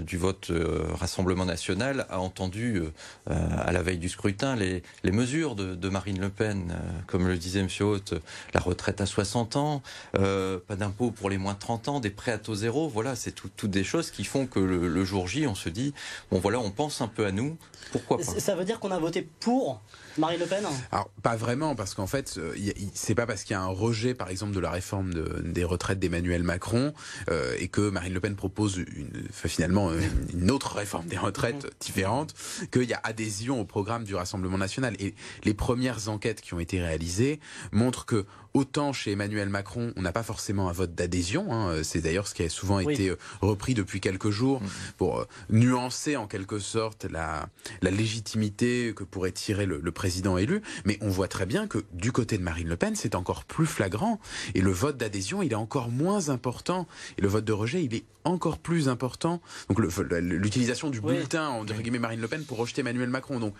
du 0.00 0.16
vote 0.16 0.50
Rassemblement 0.98 1.44
national, 1.44 2.06
a 2.10 2.18
entendu 2.18 2.82
à 3.26 3.70
la 3.70 3.82
veille 3.82 3.98
du 3.98 4.08
scrutin 4.08 4.56
les, 4.56 4.82
les 5.04 5.12
mesures 5.12 5.54
de, 5.54 5.88
Marine 5.88 6.20
Le 6.20 6.30
Pen, 6.30 6.74
comme 7.06 7.28
le 7.28 7.36
disait 7.36 7.60
M. 7.60 7.68
Haute, 7.80 8.14
la 8.54 8.60
retraite 8.60 9.00
à 9.00 9.06
60 9.06 9.54
ans, 9.54 9.82
pas 10.12 10.76
d'impôt 10.76 11.12
pour 11.12 11.30
les 11.30 11.38
moins 11.38 11.54
de 11.54 11.60
30 11.60 11.86
ans, 11.86 12.00
des 12.00 12.10
prêts 12.10 12.32
à 12.32 12.38
taux 12.38 12.56
zéro, 12.56 12.88
voilà, 12.88 13.14
c'est 13.14 13.32
toutes 13.32 13.70
des 13.70 13.84
choses 13.84 14.10
qui 14.10 14.24
font 14.24 14.48
que 14.48 14.58
le, 14.58 15.04
jour 15.04 15.28
J, 15.28 15.46
on 15.46 15.54
se 15.54 15.68
dit, 15.68 15.94
bon 16.32 16.40
voilà, 16.40 16.49
on 16.58 16.70
pense 16.70 17.00
un 17.00 17.08
peu 17.08 17.26
à 17.26 17.32
nous. 17.32 17.56
Pourquoi 17.92 18.18
pas 18.18 18.24
Ça 18.24 18.54
veut 18.54 18.64
dire 18.64 18.80
qu'on 18.80 18.90
a 18.90 18.98
voté 18.98 19.26
pour 19.40 19.80
Marine 20.18 20.40
Le 20.40 20.46
Pen 20.46 20.64
Alors 20.92 21.10
pas 21.22 21.36
vraiment, 21.36 21.74
parce 21.74 21.94
qu'en 21.94 22.06
fait, 22.06 22.34
euh, 22.38 22.54
c'est 22.94 23.14
pas 23.14 23.26
parce 23.26 23.44
qu'il 23.44 23.54
y 23.54 23.56
a 23.56 23.62
un 23.62 23.66
rejet, 23.66 24.14
par 24.14 24.28
exemple, 24.28 24.52
de 24.52 24.60
la 24.60 24.70
réforme 24.70 25.12
des 25.42 25.64
retraites 25.64 25.98
d'Emmanuel 25.98 26.42
Macron 26.42 26.92
euh, 27.30 27.54
et 27.58 27.68
que 27.68 27.90
Marine 27.90 28.14
Le 28.14 28.20
Pen 28.20 28.36
propose 28.36 28.76
une, 28.76 29.28
finalement 29.32 29.90
euh, 29.90 30.00
une 30.32 30.50
autre 30.50 30.76
réforme 30.76 31.06
des 31.06 31.18
retraites 31.18 31.70
différente, 31.80 32.34
qu'il 32.70 32.84
y 32.84 32.94
a 32.94 33.00
adhésion 33.02 33.60
au 33.60 33.64
programme 33.64 34.04
du 34.04 34.14
Rassemblement 34.14 34.58
national. 34.58 34.94
Et 34.98 35.14
les 35.44 35.54
premières 35.54 36.08
enquêtes 36.08 36.40
qui 36.40 36.54
ont 36.54 36.60
été 36.60 36.80
réalisées 36.80 37.40
montrent 37.72 38.06
que 38.06 38.26
Autant 38.54 38.92
chez 38.92 39.12
Emmanuel 39.12 39.48
Macron, 39.48 39.92
on 39.96 40.02
n'a 40.02 40.12
pas 40.12 40.22
forcément 40.22 40.68
un 40.68 40.72
vote 40.72 40.94
d'adhésion. 40.94 41.52
Hein. 41.52 41.82
C'est 41.82 42.00
d'ailleurs 42.00 42.26
ce 42.26 42.34
qui 42.34 42.42
a 42.42 42.48
souvent 42.48 42.80
été 42.80 43.12
repris 43.40 43.74
depuis 43.74 44.00
quelques 44.00 44.30
jours 44.30 44.62
mm-hmm. 44.62 44.92
pour 44.96 45.26
nuancer 45.50 46.16
en 46.16 46.26
quelque 46.26 46.58
sorte 46.58 47.04
la, 47.04 47.48
la 47.82 47.90
légitimité 47.90 48.92
que 48.94 49.04
pourrait 49.04 49.32
tirer 49.32 49.66
le, 49.66 49.80
le 49.80 49.92
président 49.92 50.38
élu, 50.38 50.62
mais 50.84 50.98
on 51.00 51.08
voit 51.08 51.28
très 51.28 51.46
bien 51.46 51.66
que 51.66 51.78
du 51.92 52.12
côté 52.12 52.38
de 52.38 52.42
Marine 52.42 52.68
Le 52.68 52.76
Pen, 52.76 52.96
c'est 52.96 53.14
encore 53.14 53.44
plus 53.44 53.66
flagrant. 53.66 54.20
Et 54.54 54.60
le 54.60 54.72
vote 54.72 54.96
d'adhésion, 54.96 55.42
il 55.42 55.52
est 55.52 55.56
encore 55.56 55.88
moins 55.88 56.28
important. 56.28 56.86
Et 57.18 57.22
le 57.22 57.28
vote 57.28 57.44
de 57.44 57.52
rejet, 57.52 57.84
il 57.84 57.94
est 57.94 58.04
encore 58.24 58.58
plus 58.58 58.88
important. 58.88 59.40
Donc 59.68 59.78
l'utilisation 59.78 60.90
du 60.90 61.00
bulletin, 61.00 61.48
entre 61.48 61.80
guillemets, 61.80 61.98
Marine 61.98 62.20
Le 62.20 62.28
Pen 62.28 62.44
pour 62.44 62.58
rejeter 62.58 62.80
Emmanuel 62.80 63.08
Macron. 63.08 63.40
Donc, 63.40 63.54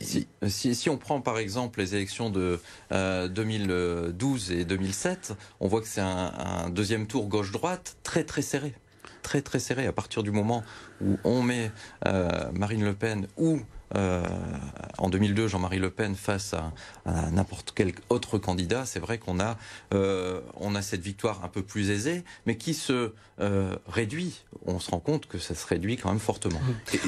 si, 0.00 0.26
si, 0.48 0.90
on 0.90 0.98
prend 0.98 1.20
par 1.20 1.38
exemple 1.38 1.80
les 1.80 1.94
élections 1.94 2.30
de 2.30 2.60
2012 2.90 4.31
euh, 4.34 4.60
et 4.60 4.64
2007, 4.64 5.34
on 5.60 5.68
voit 5.68 5.80
que 5.80 5.88
c'est 5.88 6.00
un, 6.00 6.32
un 6.36 6.70
deuxième 6.70 7.06
tour 7.06 7.28
gauche-droite 7.28 7.96
très 8.02 8.24
très 8.24 8.42
serré 8.42 8.74
très 9.22 9.40
très 9.40 9.60
serré 9.60 9.86
à 9.86 9.92
partir 9.92 10.24
du 10.24 10.32
moment 10.32 10.64
où 11.00 11.16
on 11.22 11.42
met 11.42 11.70
euh, 12.06 12.50
Marine 12.52 12.84
Le 12.84 12.92
Pen 12.92 13.28
ou 13.36 13.60
euh, 13.96 14.22
en 14.98 15.10
2002 15.10 15.48
Jean-Marie 15.48 15.78
Le 15.78 15.90
Pen 15.90 16.14
face 16.14 16.54
à, 16.54 16.72
n'importe 17.30 17.72
quel 17.74 17.92
autre 18.08 18.38
candidat, 18.38 18.86
c'est 18.86 19.00
vrai 19.00 19.18
qu'on 19.18 19.40
a, 19.40 19.58
euh, 19.92 20.40
on 20.56 20.74
a 20.74 20.82
cette 20.82 21.02
victoire 21.02 21.44
un 21.44 21.48
peu 21.48 21.62
plus 21.62 21.90
aisée, 21.90 22.24
mais 22.46 22.56
qui 22.56 22.74
se 22.74 23.12
euh, 23.40 23.76
réduit. 23.86 24.44
On 24.66 24.78
se 24.78 24.90
rend 24.90 25.00
compte 25.00 25.26
que 25.26 25.38
ça 25.38 25.54
se 25.54 25.66
réduit 25.66 25.96
quand 25.96 26.08
même 26.08 26.18
fortement. 26.18 26.60
Et 26.94 26.98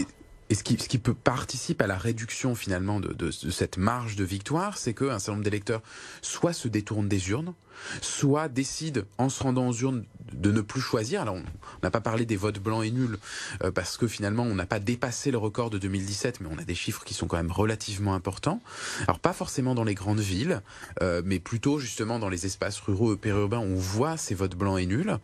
ce 0.54 0.62
qui, 0.62 0.78
ce 0.78 0.88
qui 0.88 0.99
peut 0.99 1.14
participer 1.14 1.84
à 1.84 1.87
la 1.87 1.96
réduction 1.96 2.54
finalement 2.54 3.00
de 3.00 3.30
cette 3.30 3.76
marge 3.76 4.16
de 4.16 4.25
victoire, 4.25 4.76
c'est 4.78 4.94
qu'un 4.94 5.18
certain 5.18 5.32
nombre 5.32 5.44
d'électeurs 5.44 5.82
soit 6.23 6.52
se 6.52 6.68
détournent 6.68 7.08
des 7.08 7.30
urnes, 7.30 7.54
soit 8.00 8.49
décident 8.49 9.02
en 9.19 9.28
se 9.28 9.43
rendant 9.43 9.69
aux 9.69 9.75
urnes 9.75 10.04
de 10.33 10.50
ne 10.50 10.61
plus 10.61 10.81
choisir. 10.81 11.23
Alors 11.23 11.35
on 11.37 11.43
n'a 11.83 11.90
pas 11.90 12.00
parlé 12.00 12.26
des 12.26 12.37
votes 12.37 12.59
blancs 12.59 12.85
et 12.85 12.90
nuls 12.90 13.19
euh, 13.62 13.71
parce 13.71 13.97
que 13.97 14.07
finalement 14.07 14.43
on 14.43 14.54
n'a 14.54 14.66
pas 14.66 14.81
dépassé 14.81 15.31
le 15.31 15.38
record 15.38 15.71
de 15.71 15.78
2017, 15.78 16.40
mais 16.40 16.49
on 16.50 16.59
a 16.59 16.64
des 16.64 16.75
chiffres 16.75 17.04
qui 17.04 17.14
sont 17.14 17.26
quand 17.26 17.37
même 17.37 17.52
relativement 17.52 18.14
importants. 18.14 18.61
Alors 19.07 19.19
pas 19.19 19.33
forcément 19.33 19.75
dans 19.75 19.85
les 19.85 19.95
grandes 19.95 20.21
villes, 20.21 20.62
euh, 21.02 21.23
mais 21.25 21.38
plutôt 21.38 21.78
justement 21.78 22.19
dans 22.19 22.28
les 22.28 22.47
espaces 22.47 22.81
ruraux 22.81 23.14
et 23.14 23.16
périurbains, 23.16 23.59
on 23.59 23.75
voit 23.75 24.16
ces 24.16 24.35
votes 24.35 24.57
blancs 24.57 24.81
et 24.81 24.87
nuls. 24.87 25.19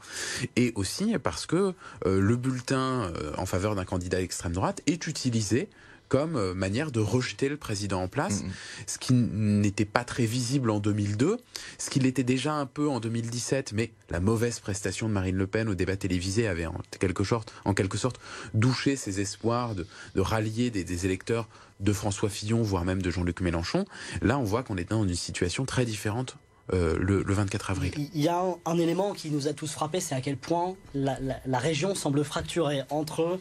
Et 0.56 0.72
aussi 0.74 1.16
parce 1.22 1.46
que 1.46 1.74
euh, 2.06 2.20
le 2.20 2.36
bulletin 2.36 3.12
en 3.36 3.46
faveur 3.46 3.74
d'un 3.74 3.84
candidat 3.84 4.20
extrême 4.20 4.52
droite 4.52 4.82
est 4.86 5.06
utilisé 5.06 5.68
comme 6.10 6.36
euh, 6.36 6.54
manière 6.54 6.90
de 6.90 7.00
rejeter 7.00 7.48
le 7.48 7.56
président 7.56 8.02
en 8.02 8.08
place, 8.08 8.42
ce 8.86 8.98
qui 8.98 9.14
n'était 9.14 9.84
pas 9.84 10.04
très 10.04 10.26
visible 10.26 10.70
en 10.70 10.80
2002, 10.80 11.38
ce 11.78 11.88
qui 11.88 12.00
l'était 12.00 12.24
déjà 12.24 12.52
un 12.52 12.66
peu 12.66 12.88
en 12.88 12.98
2017, 12.98 13.72
mais 13.72 13.92
la 14.10 14.18
mauvaise 14.18 14.58
prestation 14.58 15.08
de 15.08 15.14
Marine 15.14 15.36
Le 15.36 15.46
Pen 15.46 15.68
au 15.68 15.74
débat 15.74 15.96
télévisé 15.96 16.48
avait 16.48 16.66
en 16.66 16.74
quelque 16.98 17.22
sorte, 17.22 17.54
en 17.64 17.74
quelque 17.74 17.96
sorte 17.96 18.20
douché 18.54 18.96
ses 18.96 19.20
espoirs 19.20 19.76
de, 19.76 19.86
rallier 20.16 20.70
des, 20.70 21.06
électeurs 21.06 21.48
de 21.78 21.92
François 21.92 22.28
Fillon, 22.28 22.60
voire 22.62 22.84
même 22.84 23.00
de 23.00 23.10
Jean-Luc 23.10 23.40
Mélenchon. 23.40 23.84
Là, 24.20 24.36
on 24.36 24.44
voit 24.44 24.64
qu'on 24.64 24.76
est 24.76 24.90
dans 24.90 25.04
une 25.04 25.14
situation 25.14 25.64
très 25.64 25.84
différente 25.84 26.36
euh, 26.72 26.96
le, 26.98 27.22
24 27.22 27.70
avril. 27.70 27.92
Il 28.14 28.20
y 28.20 28.28
a 28.28 28.42
un, 28.66 28.78
élément 28.78 29.12
qui 29.12 29.30
nous 29.30 29.46
a 29.46 29.52
tous 29.52 29.70
frappé, 29.70 30.00
c'est 30.00 30.16
à 30.16 30.20
quel 30.20 30.36
point 30.36 30.74
la, 30.92 31.16
la, 31.46 31.58
région 31.58 31.94
semble 31.94 32.24
fracturée 32.24 32.82
entre 32.90 33.38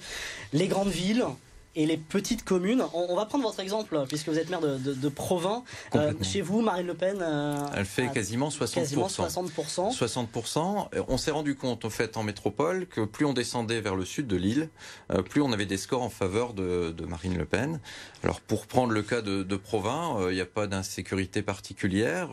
les 0.53 0.67
grandes 0.67 0.89
villes 0.89 1.25
et 1.79 1.86
les 1.86 1.95
petites 1.95 2.43
communes. 2.43 2.83
On, 2.93 3.15
va 3.15 3.25
prendre 3.25 3.45
votre 3.45 3.62
exemple, 3.62 4.03
puisque 4.09 4.27
vous 4.27 4.38
êtes 4.38 4.50
maire 4.50 4.59
de, 4.59 4.77
de, 4.77 5.09
Provins. 5.09 5.63
Euh, 5.95 6.13
chez 6.21 6.41
vous, 6.41 6.59
Marine 6.59 6.86
Le 6.86 6.93
Pen. 6.93 7.19
Euh, 7.21 7.55
Elle 7.74 7.86
fait 7.86 8.12
quasiment 8.12 8.50
60%. 8.50 8.74
Quasiment 8.74 9.07
60%. 9.07 9.98
60%. 9.98 10.88
On 11.07 11.17
s'est 11.17 11.31
rendu 11.31 11.55
compte, 11.55 11.86
en 11.86 11.89
fait, 11.89 12.17
en 12.17 12.24
métropole, 12.24 12.86
que 12.86 13.05
plus 13.05 13.24
on 13.24 13.31
descendait 13.31 13.79
vers 13.79 13.95
le 13.95 14.03
sud 14.03 14.27
de 14.27 14.36
l'île, 14.36 14.69
euh, 15.12 15.21
plus 15.21 15.41
on 15.41 15.53
avait 15.53 15.65
des 15.65 15.77
scores 15.77 16.03
en 16.03 16.09
faveur 16.09 16.53
de, 16.53 16.91
de, 16.91 17.05
Marine 17.05 17.38
Le 17.38 17.45
Pen. 17.45 17.79
Alors, 18.24 18.41
pour 18.41 18.67
prendre 18.67 18.91
le 18.91 19.01
cas 19.01 19.21
de, 19.21 19.43
de 19.43 19.55
Provins, 19.55 20.27
il 20.29 20.36
n'y 20.36 20.41
a 20.41 20.45
pas 20.45 20.67
d'insécurité 20.67 21.41
particulière. 21.41 22.31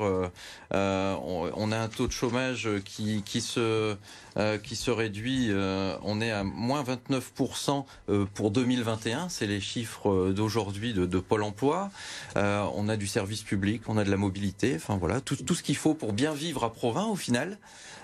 On, 0.73 1.51
on, 1.55 1.73
a 1.73 1.79
un 1.79 1.89
taux 1.89 2.09
de 2.09 2.13
chômage 2.13 2.69
qui, 2.85 3.23
qui 3.23 3.41
se 3.41 3.97
euh, 4.37 4.59
qui 4.59 4.77
se 4.77 4.91
réduit. 4.91 5.49
Euh, 5.51 5.97
on 6.03 6.21
est 6.21 6.31
à 6.31 6.45
moins 6.45 6.83
29% 6.83 7.85
euh, 8.09 8.27
pour 8.35 8.51
2021. 8.51 9.29
C'est 9.29 9.47
les 9.47 9.61
chiffres 9.61 10.31
d'aujourd'hui 10.33 10.93
de, 10.93 11.19
Pôle 11.19 11.43
Emploi. 11.43 11.91
on 12.35 12.89
a 12.89 12.97
du 12.97 13.07
service 13.07 13.43
public, 13.43 13.83
on 13.89 13.97
a 13.97 14.05
de 14.05 14.11
la 14.11 14.17
mobilité. 14.17 14.75
Enfin 14.77 14.97
voilà, 14.97 15.21
tout, 15.21 15.37
ce 15.55 15.63
qu'il 15.63 15.77
faut 15.77 15.95
pour 15.95 16.13
bien 16.13 16.35
vivre 16.35 16.65
à 16.65 16.73
Provins 16.73 17.07
au 17.07 17.17
final. 17.17 17.59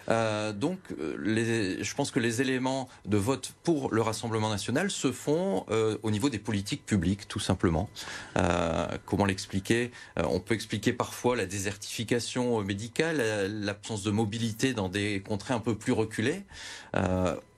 Euh, 0.09 0.53
donc, 0.53 0.79
je 0.99 1.95
pense 1.95 2.11
que 2.11 2.21
les 2.21 2.41
éléments 2.41 2.89
de 3.07 3.17
vote 3.17 3.55
pour 3.63 3.93
le 3.93 4.03
Rassemblement 4.03 4.51
national 4.51 4.91
se 4.91 5.13
font 5.13 5.65
euh, 5.71 5.97
au 6.03 6.11
niveau 6.11 6.29
des 6.29 6.39
politiques 6.39 6.85
publiques, 6.85 7.29
tout 7.29 7.39
simplement. 7.39 7.89
Euh, 8.37 8.87
comment 9.07 9.25
l'expliquer? 9.25 9.91
On 10.17 10.41
peut 10.41 10.55
expliquer 10.55 10.93
parfois 10.93 11.37
la 11.37 11.47
désertification 11.47 12.61
médicale, 12.63 13.23
l'absence 13.49 14.03
de 14.03 14.11
mobilité 14.11 14.75
dans 14.75 14.89
des 14.89 15.23
contrées 15.27 15.55
un 15.55 15.61
peu 15.61 15.75
plus 15.75 15.93
reculées. 15.93 16.22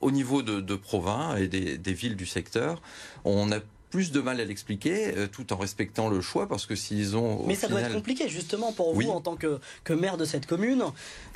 Au 0.01 0.11
niveau 0.11 0.41
de, 0.41 0.61
de 0.61 0.75
Provins 0.75 1.35
et 1.35 1.47
des, 1.47 1.77
des 1.77 1.93
villes 1.93 2.15
du 2.15 2.25
secteur, 2.25 2.81
on 3.23 3.51
a 3.51 3.59
plus 3.95 4.11
de 4.11 4.19
mal 4.19 4.41
à 4.41 4.43
l'expliquer, 4.43 5.15
euh, 5.15 5.27
tout 5.27 5.53
en 5.53 5.55
respectant 5.55 6.09
le 6.09 6.19
choix, 6.19 6.49
parce 6.49 6.65
que 6.65 6.75
s'ils 6.75 7.15
ont. 7.15 7.45
Mais 7.47 7.55
ça 7.55 7.69
doit 7.69 7.79
être 7.79 7.93
compliqué, 7.93 8.27
justement, 8.27 8.73
pour 8.73 8.93
vous, 8.93 9.09
en 9.09 9.21
tant 9.21 9.37
que, 9.37 9.61
que, 9.85 9.93
maire 9.93 10.17
de 10.17 10.25
cette 10.25 10.47
commune, 10.47 10.83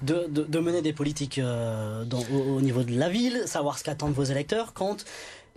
de, 0.02 0.28
de, 0.28 0.60
mener 0.60 0.82
des 0.82 0.92
politiques 0.92 1.38
euh, 1.38 2.04
dans, 2.04 2.22
au, 2.34 2.60
niveau 2.60 2.84
de 2.84 2.92
la 2.92 3.08
ville, 3.08 3.44
savoir 3.46 3.80
ce 3.80 3.86
qu'attendent 3.86 4.14
vos 4.14 4.26
électeurs, 4.26 4.74
quand 4.74 5.06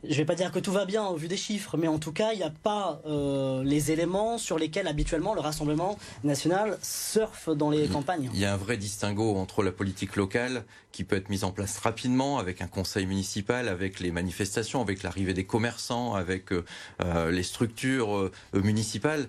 je 0.08 0.14
vais 0.14 0.24
pas 0.24 0.34
dire 0.34 0.50
que 0.50 0.58
tout 0.58 0.72
va 0.72 0.84
bien 0.84 1.04
au 1.04 1.16
vu 1.16 1.28
des 1.28 1.36
chiffres, 1.36 1.76
mais 1.76 1.88
en 1.88 1.98
tout 1.98 2.12
cas, 2.12 2.32
il 2.32 2.38
n'y 2.38 2.44
a 2.44 2.50
pas 2.50 3.00
euh, 3.06 3.62
les 3.62 3.92
éléments 3.92 4.38
sur 4.38 4.58
lesquels 4.58 4.88
habituellement 4.88 5.34
le 5.34 5.40
Rassemblement 5.40 5.98
national 6.24 6.78
surfe 6.82 7.48
dans 7.48 7.70
les 7.70 7.86
campagnes. 7.88 8.28
Il 8.34 8.40
y 8.40 8.44
a 8.44 8.52
un 8.52 8.56
vrai 8.56 8.76
distinguo 8.76 9.36
entre 9.36 9.62
la 9.62 9.72
politique 9.72 10.16
locale 10.16 10.64
qui 10.90 11.04
peut 11.04 11.16
être 11.16 11.30
mise 11.30 11.44
en 11.44 11.52
place 11.52 11.78
rapidement 11.78 12.38
avec 12.38 12.60
un 12.60 12.66
conseil 12.66 13.06
municipal, 13.06 13.68
avec 13.68 13.98
les 13.98 14.10
manifestations, 14.10 14.82
avec 14.82 15.02
l'arrivée 15.02 15.32
des 15.32 15.44
commerçants, 15.44 16.14
avec 16.14 16.52
euh, 16.52 16.64
euh, 17.02 17.30
les 17.30 17.42
structures 17.42 18.30
municipales, 18.52 19.28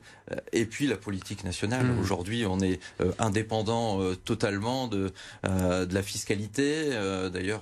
et 0.51 0.65
puis 0.65 0.88
la 0.88 0.98
politique 0.98 1.44
nationale. 1.44 1.86
Mmh. 1.86 2.00
Aujourd'hui, 2.00 2.46
on 2.46 2.60
est 2.60 2.80
indépendant 3.20 4.00
totalement 4.24 4.88
de, 4.88 5.12
de 5.44 5.94
la 5.94 6.01
fiscalité. 6.01 6.89
D'ailleurs, 7.32 7.62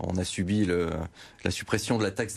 on 0.00 0.16
a 0.16 0.24
subi 0.24 0.64
le, 0.64 0.90
la 1.44 1.50
suppression 1.50 1.98
de 1.98 2.02
la 2.02 2.10
taxe 2.10 2.34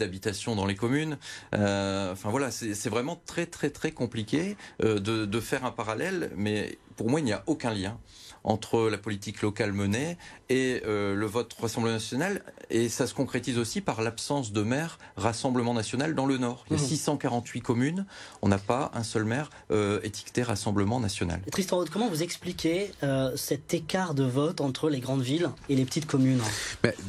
dans 0.55 0.65
les 0.65 0.75
communes. 0.75 1.17
Euh, 1.53 2.12
enfin 2.12 2.29
voilà, 2.29 2.51
c'est 2.51 2.89
vraiment 2.89 3.21
très 3.25 3.45
très 3.45 3.69
très 3.69 3.91
compliqué 3.91 4.57
euh, 4.83 5.00
de 5.00 5.39
faire 5.39 5.65
un 5.65 5.71
parallèle, 5.71 6.31
mais 6.35 6.77
pour 6.95 7.09
moi, 7.09 7.19
il 7.19 7.24
n'y 7.24 7.33
a 7.33 7.43
aucun 7.47 7.74
lien 7.74 7.97
entre 8.45 8.89
la 8.89 8.97
politique 8.97 9.41
locale 9.41 9.73
menée 9.73 10.17
et 10.49 10.81
euh, 10.85 11.15
le 11.15 11.25
vote 11.25 11.53
Rassemblement 11.59 11.95
national. 11.95 12.43
Et 12.69 12.89
ça 12.89 13.07
se 13.07 13.13
concrétise 13.13 13.57
aussi 13.57 13.81
par 13.81 14.01
l'absence 14.01 14.51
de 14.51 14.61
maire 14.61 14.99
Rassemblement 15.17 15.73
national 15.73 16.15
dans 16.15 16.25
le 16.25 16.37
Nord. 16.37 16.65
Il 16.69 16.77
y 16.77 16.79
a 16.79 16.83
648 16.83 17.59
mmh. 17.59 17.63
communes, 17.63 18.05
on 18.41 18.47
n'a 18.47 18.59
pas 18.59 18.91
un 18.93 19.03
seul 19.03 19.25
maire 19.25 19.49
euh, 19.71 19.99
étiqueté 20.03 20.43
Rassemblement 20.43 20.99
national. 20.99 21.41
Tristan 21.51 21.83
comment 21.91 22.07
vous 22.07 22.23
expliquez 22.23 22.91
euh, 23.03 23.35
cet 23.35 23.73
écart 23.73 24.13
de 24.13 24.23
vote 24.23 24.61
entre 24.61 24.89
les 24.89 24.99
grandes 24.99 25.23
villes 25.23 25.49
et 25.69 25.75
les 25.75 25.85
petites 25.85 26.05
communes? 26.05 26.41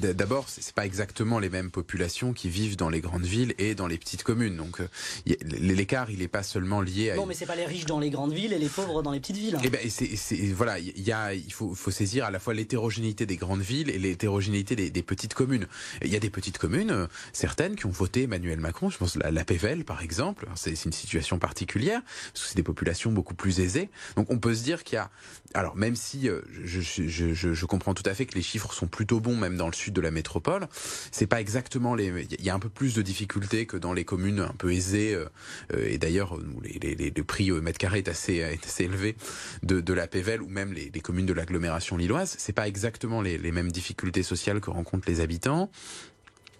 D'abord, 0.01 0.47
c'est 0.49 0.75
pas 0.75 0.87
exactement 0.87 1.39
les 1.39 1.51
mêmes 1.51 1.71
populations 1.71 2.33
qui 2.33 2.49
vivent 2.49 2.77
dans 2.77 2.89
les 2.89 3.01
grandes 3.01 3.27
villes 3.27 3.55
et 3.59 3.75
dans 3.75 3.87
les 3.87 3.99
petites 3.99 4.23
communes. 4.23 4.57
Donc 4.57 4.81
l'écart, 5.27 6.11
il 6.11 6.21
n'est 6.21 6.29
pas 6.29 6.43
seulement 6.43 6.81
lié 6.81 7.11
à... 7.11 7.17
Non, 7.17 7.27
mais 7.27 7.35
c'est 7.35 7.47
pas 7.47 7.57
les 7.57 7.67
riches 7.67 7.85
dans 7.85 8.01
les 8.01 8.11
grandes 8.11 8.33
villes 8.33 8.55
et 8.55 8.59
les 8.59 8.69
pauvres 8.69 9.03
dans 9.03 9.13
les 9.13 9.21
petites 9.21 9.37
villes. 9.37 9.59
Eh 9.63 9.69
ben, 9.69 9.81
c'est 9.91 10.37
voilà, 10.53 10.79
il 10.79 11.03
y 11.03 11.13
a 11.13 11.26
il 11.35 11.53
faut, 11.53 11.75
saisir 11.91 12.25
à 12.25 12.31
la 12.31 12.39
fois 12.39 12.55
l'hétérogénéité 12.55 13.27
des 13.27 13.37
grandes 13.37 13.63
villes 13.63 13.91
et 13.91 13.99
l'hétérogénéité 13.99 14.77
des, 14.77 15.03
petites 15.03 15.35
communes. 15.35 15.67
Il 16.03 16.09
y 16.09 16.17
a 16.17 16.21
des 16.21 16.31
petites 16.31 16.59
communes, 16.59 16.91
euh, 16.91 17.07
certaines, 17.33 17.77
qui 17.77 17.87
ont 17.87 17.91
voté 17.91 18.25
Emmanuel 18.25 18.61
Macron. 18.61 18.91
Je 18.91 18.99
pense 18.99 19.17
la, 19.17 19.31
la 19.31 19.45
Pével, 19.45 19.85
par 19.85 20.03
exemple. 20.03 20.47
C'est 20.55 20.85
une 20.85 20.93
situation 20.93 21.39
particulière 21.39 22.03
parce 22.33 22.45
que 22.45 22.49
c'est 22.51 22.57
des 22.57 22.63
populations 22.63 23.13
beaucoup 23.13 23.35
plus 23.35 23.61
aisées. 23.61 23.89
Donc 24.17 24.31
on 24.31 24.39
peut 24.39 24.55
se 24.55 24.63
dire 24.63 24.85
qu'il 24.85 24.97
y 24.97 24.99
a, 24.99 25.11
alors 25.55 25.77
même 25.77 25.97
si 25.97 26.29
euh, 26.29 26.43
je, 26.65 27.67
comprends 27.67 27.95
tout 27.95 28.03
à 28.07 28.15
fait 28.15 28.27
que 28.27 28.35
les 28.35 28.43
chiffres 28.43 28.73
sont 28.73 28.87
plutôt 28.87 29.21
bons, 29.21 29.37
même 29.37 29.57
dans 29.57 29.67
le 29.67 29.73
sud 29.73 29.95
de 29.95 30.01
la 30.01 30.11
métropole, 30.11 30.69
c'est 31.11 31.27
pas 31.27 31.41
exactement 31.41 31.95
les. 31.95 32.27
Il 32.39 32.45
y 32.45 32.51
a 32.51 32.55
un 32.55 32.59
peu 32.59 32.69
plus 32.69 32.95
de 32.95 33.03
difficultés 33.03 33.67
que 33.67 33.77
dans 33.77 33.93
les 33.93 34.05
communes 34.05 34.41
un 34.41 34.55
peu 34.57 34.73
aisées. 34.73 35.15
Euh, 35.15 35.27
et 35.77 35.99
d'ailleurs, 35.99 36.39
les, 36.63 37.13
le 37.17 37.25
prix 37.25 37.51
au 37.51 37.61
mètre 37.61 37.79
carré 37.79 37.99
est 37.99 38.09
assez, 38.09 38.59
élevé 38.79 39.17
de, 39.63 39.93
la 39.93 40.07
Pével 40.07 40.43
ou 40.43 40.49
même 40.49 40.73
les, 40.73 40.91
les 40.93 41.01
communes 41.01 41.16
de 41.25 41.33
l'agglomération 41.33 41.97
lilloise, 41.97 42.35
c'est 42.39 42.53
pas 42.53 42.69
exactement 42.69 43.23
les, 43.23 43.39
mêmes 43.51 43.73
difficultés 43.73 44.23
sociales 44.23 44.61
que 44.61 44.71
rencontrent 44.71 45.09
les 45.09 45.21
habitants. 45.21 45.71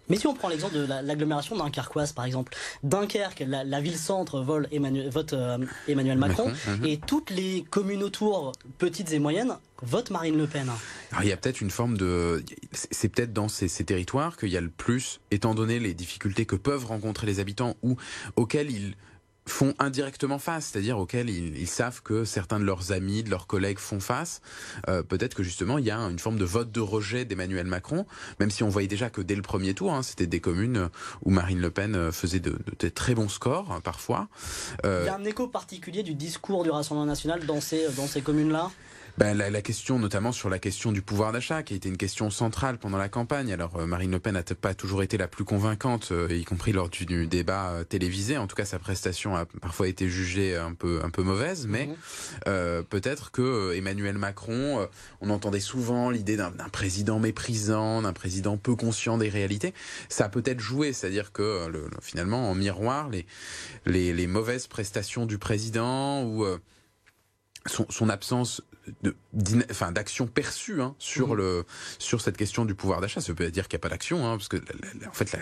Mais 0.09 0.17
si 0.17 0.29
on 0.29 0.35
prend 0.35 0.49
l'exemple 0.49 0.75
de 0.75 0.87
l'agglomération 0.87 1.57
dunkerquoise, 1.57 2.13
par 2.13 2.25
exemple, 2.25 2.57
Dunkerque, 2.85 3.45
la, 3.47 3.81
ville-centre 3.81 4.41
vote 4.41 5.33
euh, 5.33 5.59
Emmanuel 5.89 6.17
Macron, 6.17 6.49
mhm. 6.49 6.87
et 6.87 6.99
toutes 6.99 7.31
les 7.31 7.65
communes 7.71 8.05
autour, 8.05 8.53
petites 8.79 9.13
et 9.13 9.19
moyennes, 9.19 9.57
votent 9.83 10.11
Marine 10.11 10.39
Le 10.39 10.47
Pen. 10.47 10.71
Alors, 11.11 11.25
il 11.25 11.29
y 11.29 11.33
a 11.33 11.37
peut-être 11.37 11.61
une 11.61 11.71
forme 11.71 11.99
de... 11.99 12.45
C'est 12.73 13.09
peut-être 13.09 13.33
dans 13.33 13.49
ces, 13.49 13.67
ces 13.67 13.85
territoires 13.85 14.37
qu'il 14.37 14.51
y 14.51 14.57
a 14.57 14.61
le 14.61 14.71
plus, 14.71 15.21
étant 15.33 15.57
donné 15.57 15.81
les 15.81 15.93
difficultés 15.93 16.47
que 16.47 16.57
peuvent 16.57 16.87
rencontrer 16.87 17.27
les 17.27 17.41
habitants 17.41 17.75
ou 17.83 17.97
auxquels 18.37 18.71
ils 18.71 18.95
font 19.47 19.75
indirectement 19.79 20.39
face, 20.39 20.67
c'est-à-dire 20.67 20.99
auxquels 20.99 21.31
ils, 21.31 21.67
savent 21.69 22.03
que 22.03 22.25
certains 22.25 22.59
de 22.59 22.65
leurs 22.65 22.93
amis, 22.93 23.23
de 23.23 23.31
leurs 23.31 23.47
collègues 23.47 23.79
font 23.79 24.01
face. 24.01 24.41
Euh, 24.89 25.03
peut-être 25.03 25.35
que 25.35 25.43
justement 25.43 25.79
il 25.79 25.85
y 25.85 25.91
a 25.91 25.99
une 25.99 26.19
forme 26.19 26.37
de 26.37 26.45
vote 26.45 26.73
de 26.73 26.81
rejet 26.81 27.25
d'Emmanuel 27.25 27.67
Macron, 27.67 28.07
même 28.41 28.51
si 28.51 28.63
on 28.63 28.69
voyait 28.69 28.89
déjà 28.89 29.09
que 29.09 29.21
dès 29.21 29.35
le 29.35 29.43
premier 29.43 29.75
tour, 29.75 29.95
hein, 29.95 30.03
c'était 30.03 30.27
des 30.27 30.41
communes 30.41 30.89
où 31.25 31.31
Marine 31.31 31.61
Le 31.61 31.71
Pen 31.71 31.95
euh, 31.95 32.13
faisait 32.13 32.41
de, 32.41 32.59
très 32.89 33.15
bons 33.15 33.29
scores 33.29 33.71
hein, 33.73 33.81
parfois. 33.81 34.29
Euh, 34.85 35.03
il 35.05 35.07
y 35.07 35.11
a 35.11 35.17
un 35.17 35.25
écho 35.25 35.47
particulier 35.49 36.03
du 36.03 36.15
discours 36.15 36.65
du 36.65 36.71
Rassemblement 36.71 37.07
national 37.07 37.47
dans 37.47 37.61
ces, 37.61 37.89
dans 37.97 38.07
ces 38.07 38.23
communes-là? 38.23 38.71
Ben, 39.19 39.37
la, 39.37 39.49
la, 39.49 39.63
question, 39.63 39.99
notamment 39.99 40.31
sur 40.31 40.51
la 40.51 40.59
question 40.59 40.93
du 40.93 41.01
pouvoir 41.01 41.33
d'achat, 41.33 41.63
qui 41.63 41.73
a 41.73 41.77
été 41.77 41.89
une 41.89 41.97
question 41.97 42.29
centrale 42.29 42.77
pendant 42.77 42.99
la 42.99 43.09
campagne. 43.09 43.51
Alors 43.51 43.77
euh, 43.77 43.87
Marine 43.87 44.11
Le 44.11 44.19
Pen 44.19 44.35
n'a 44.35 44.43
pas 44.43 44.75
toujours 44.75 45.03
été 45.03 45.17
la 45.17 45.27
plus 45.27 45.45
convaincante, 45.45 46.09
euh, 46.13 46.29
y 46.31 46.45
compris 46.45 46.73
lors 46.73 46.91
du, 46.91 47.07
du 47.07 47.27
débat 47.27 47.71
euh, 47.71 47.85
télévisé. 47.85 48.37
En 48.37 48.47
tout 48.47 48.57
cas, 48.57 48.67
sa 48.67 48.79
prestation 48.79 49.35
a 49.35 49.47
parfois 49.47 49.89
été 49.89 50.09
jugée 50.09 50.57
un 50.57 50.75
peu 50.75 51.01
un 51.03 51.09
peu 51.09 51.23
mauvaise, 51.23 51.67
mais 51.67 51.87
mhm. 51.87 52.85
peut-être 52.85 53.31
que 53.31 53.75
Emmanuel 53.75 54.19
Macron, 54.19 54.87
on 55.21 55.31
entendait 55.31 55.61
souvent 55.61 56.11
l'idée 56.11 56.37
d'un 56.37 56.51
président 56.71 57.19
méprisant, 57.19 58.03
d'un 58.03 58.13
président 58.13 58.57
peu 58.57 58.77
conscient 58.77 59.19
des 59.19 59.29
réalités. 59.29 59.73
Ça 60.09 60.27
a 60.27 60.29
peut-être 60.29 60.61
joué, 60.61 60.93
c'est-à-dire 60.93 61.33
que 61.33 61.69
le, 61.69 61.89
finalement, 62.03 62.51
en 62.51 62.55
miroir, 62.55 63.09
les, 63.09 63.27
les, 63.87 64.13
les 64.13 64.27
mauvaises 64.27 64.67
prestations 64.67 65.27
du 65.27 65.39
président 65.39 66.25
ou 66.25 66.45
son, 67.67 67.87
son, 67.89 68.09
absence 68.09 68.63
de, 69.03 69.15
enfin, 69.71 69.93
d'action 69.93 70.27
perçue 70.27 70.81
hein, 70.81 70.95
sur, 70.99 71.29
mmh. 71.29 71.37
le, 71.37 71.65
sur 71.99 72.21
cette 72.21 72.37
question 72.37 72.65
du 72.65 72.75
pouvoir 72.75 73.01
d'achat. 73.01 73.21
Ça 73.21 73.33
veut 73.33 73.51
dire 73.51 73.69
qu'il 73.69 73.77
n'y 73.77 73.81
a 73.81 73.85
pas 73.85 73.89
d'action, 73.89 74.27
hein, 74.27 74.37
parce 74.37 74.49
que 74.49 74.57
en 74.57 75.13
fait, 75.13 75.37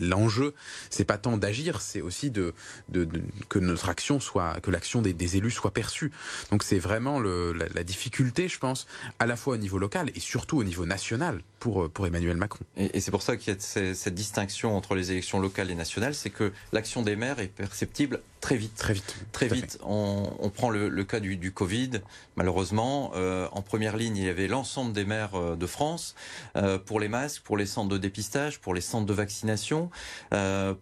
l'enjeu, 0.00 0.54
c'est 0.90 1.04
pas 1.04 1.18
tant 1.18 1.36
d'agir, 1.36 1.80
c'est 1.80 2.00
aussi 2.00 2.30
de, 2.30 2.54
de, 2.88 3.04
de, 3.04 3.22
que 3.48 3.58
notre 3.58 3.88
action 3.88 4.20
soit, 4.20 4.60
que 4.60 4.70
l'action 4.70 5.02
des, 5.02 5.12
des, 5.12 5.36
élus 5.36 5.50
soit 5.50 5.72
perçue. 5.72 6.12
Donc 6.50 6.62
c'est 6.62 6.78
vraiment 6.78 7.20
le, 7.20 7.52
la, 7.52 7.66
la, 7.74 7.84
difficulté, 7.84 8.48
je 8.48 8.58
pense, 8.58 8.86
à 9.18 9.26
la 9.26 9.36
fois 9.36 9.54
au 9.54 9.58
niveau 9.58 9.78
local 9.78 10.10
et 10.14 10.20
surtout 10.20 10.58
au 10.58 10.64
niveau 10.64 10.86
national 10.86 11.42
pour, 11.60 11.90
pour 11.90 12.06
Emmanuel 12.06 12.36
Macron. 12.36 12.64
Et, 12.76 12.96
et 12.96 13.00
c'est 13.00 13.10
pour 13.10 13.22
ça 13.22 13.36
qu'il 13.36 13.54
y 13.54 13.56
a 13.56 13.60
cette 13.60 14.14
distinction 14.14 14.76
entre 14.76 14.94
les 14.94 15.12
élections 15.12 15.40
locales 15.40 15.70
et 15.70 15.74
nationales, 15.74 16.14
c'est 16.14 16.30
que 16.30 16.52
l'action 16.72 17.02
des 17.02 17.16
maires 17.16 17.38
est 17.38 17.48
perceptible 17.48 18.20
très 18.40 18.56
vite. 18.56 18.74
Très 18.76 18.94
vite. 18.94 19.16
Très 19.32 19.48
vite. 19.48 19.78
On, 19.82 20.32
on, 20.38 20.50
prend 20.50 20.70
le, 20.70 20.88
le 20.88 21.04
cas 21.04 21.20
du, 21.20 21.36
du 21.36 21.52
Covid, 21.52 21.90
malheureusement. 22.36 23.12
Euh, 23.14 23.35
euh, 23.35 23.35
en 23.52 23.62
première 23.62 23.96
ligne, 23.96 24.16
il 24.16 24.24
y 24.24 24.28
avait 24.28 24.48
l'ensemble 24.48 24.92
des 24.92 25.04
maires 25.04 25.34
euh, 25.34 25.56
de 25.56 25.66
France 25.66 26.14
euh, 26.56 26.78
pour 26.78 27.00
les 27.00 27.08
masques, 27.08 27.42
pour 27.42 27.56
les 27.56 27.66
centres 27.66 27.88
de 27.88 27.98
dépistage, 27.98 28.60
pour 28.60 28.74
les 28.74 28.80
centres 28.80 29.06
de 29.06 29.12
vaccination, 29.12 29.90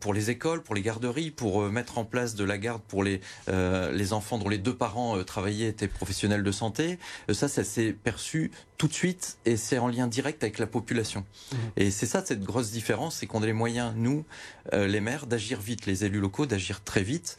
pour 0.01 0.15
les 0.15 0.31
écoles, 0.31 0.63
pour 0.63 0.75
les 0.75 0.83
garderies, 0.83 1.31
pour 1.31 1.63
mettre 1.65 1.99
en 1.99 2.05
place 2.05 2.35
de 2.35 2.45
la 2.45 2.59
garde 2.59 2.83
pour 2.83 3.05
les, 3.05 3.21
les 3.49 4.13
enfants 4.13 4.39
dont 4.39 4.49
les 4.49 4.59
deux 4.59 4.75
parents 4.75 5.23
travaillaient, 5.25 5.69
étaient 5.69 5.89
professionnels 5.89 6.43
de 6.43 6.53
santé. 6.53 6.99
ça, 7.33 7.49
ça 7.49 7.65
s'est 7.65 7.93
perçu 7.93 8.51
tout 8.77 8.89
de 8.89 8.93
suite 8.93 9.39
et 9.45 9.57
c'est 9.57 9.79
en 9.79 9.89
lien 9.89 10.07
direct 10.07 10.43
avec 10.43 10.59
la 10.59 10.67
population. 10.67 11.25
Mmh. 11.53 11.57
Et 11.77 11.91
c'est 11.91 12.07
ça 12.07 12.25
cette 12.25 12.43
grosse 12.43 12.71
différence, 12.71 13.17
c'est 13.17 13.27
qu'on 13.27 13.43
a 13.43 13.47
les 13.47 13.53
moyens, 13.53 13.93
nous, 13.97 14.25
les 14.73 15.01
maires, 15.01 15.27
d'agir 15.27 15.61
vite, 15.61 15.87
les 15.87 16.05
élus 16.05 16.21
locaux, 16.21 16.47
d'agir 16.47 16.83
très 16.83 17.03
vite 17.03 17.39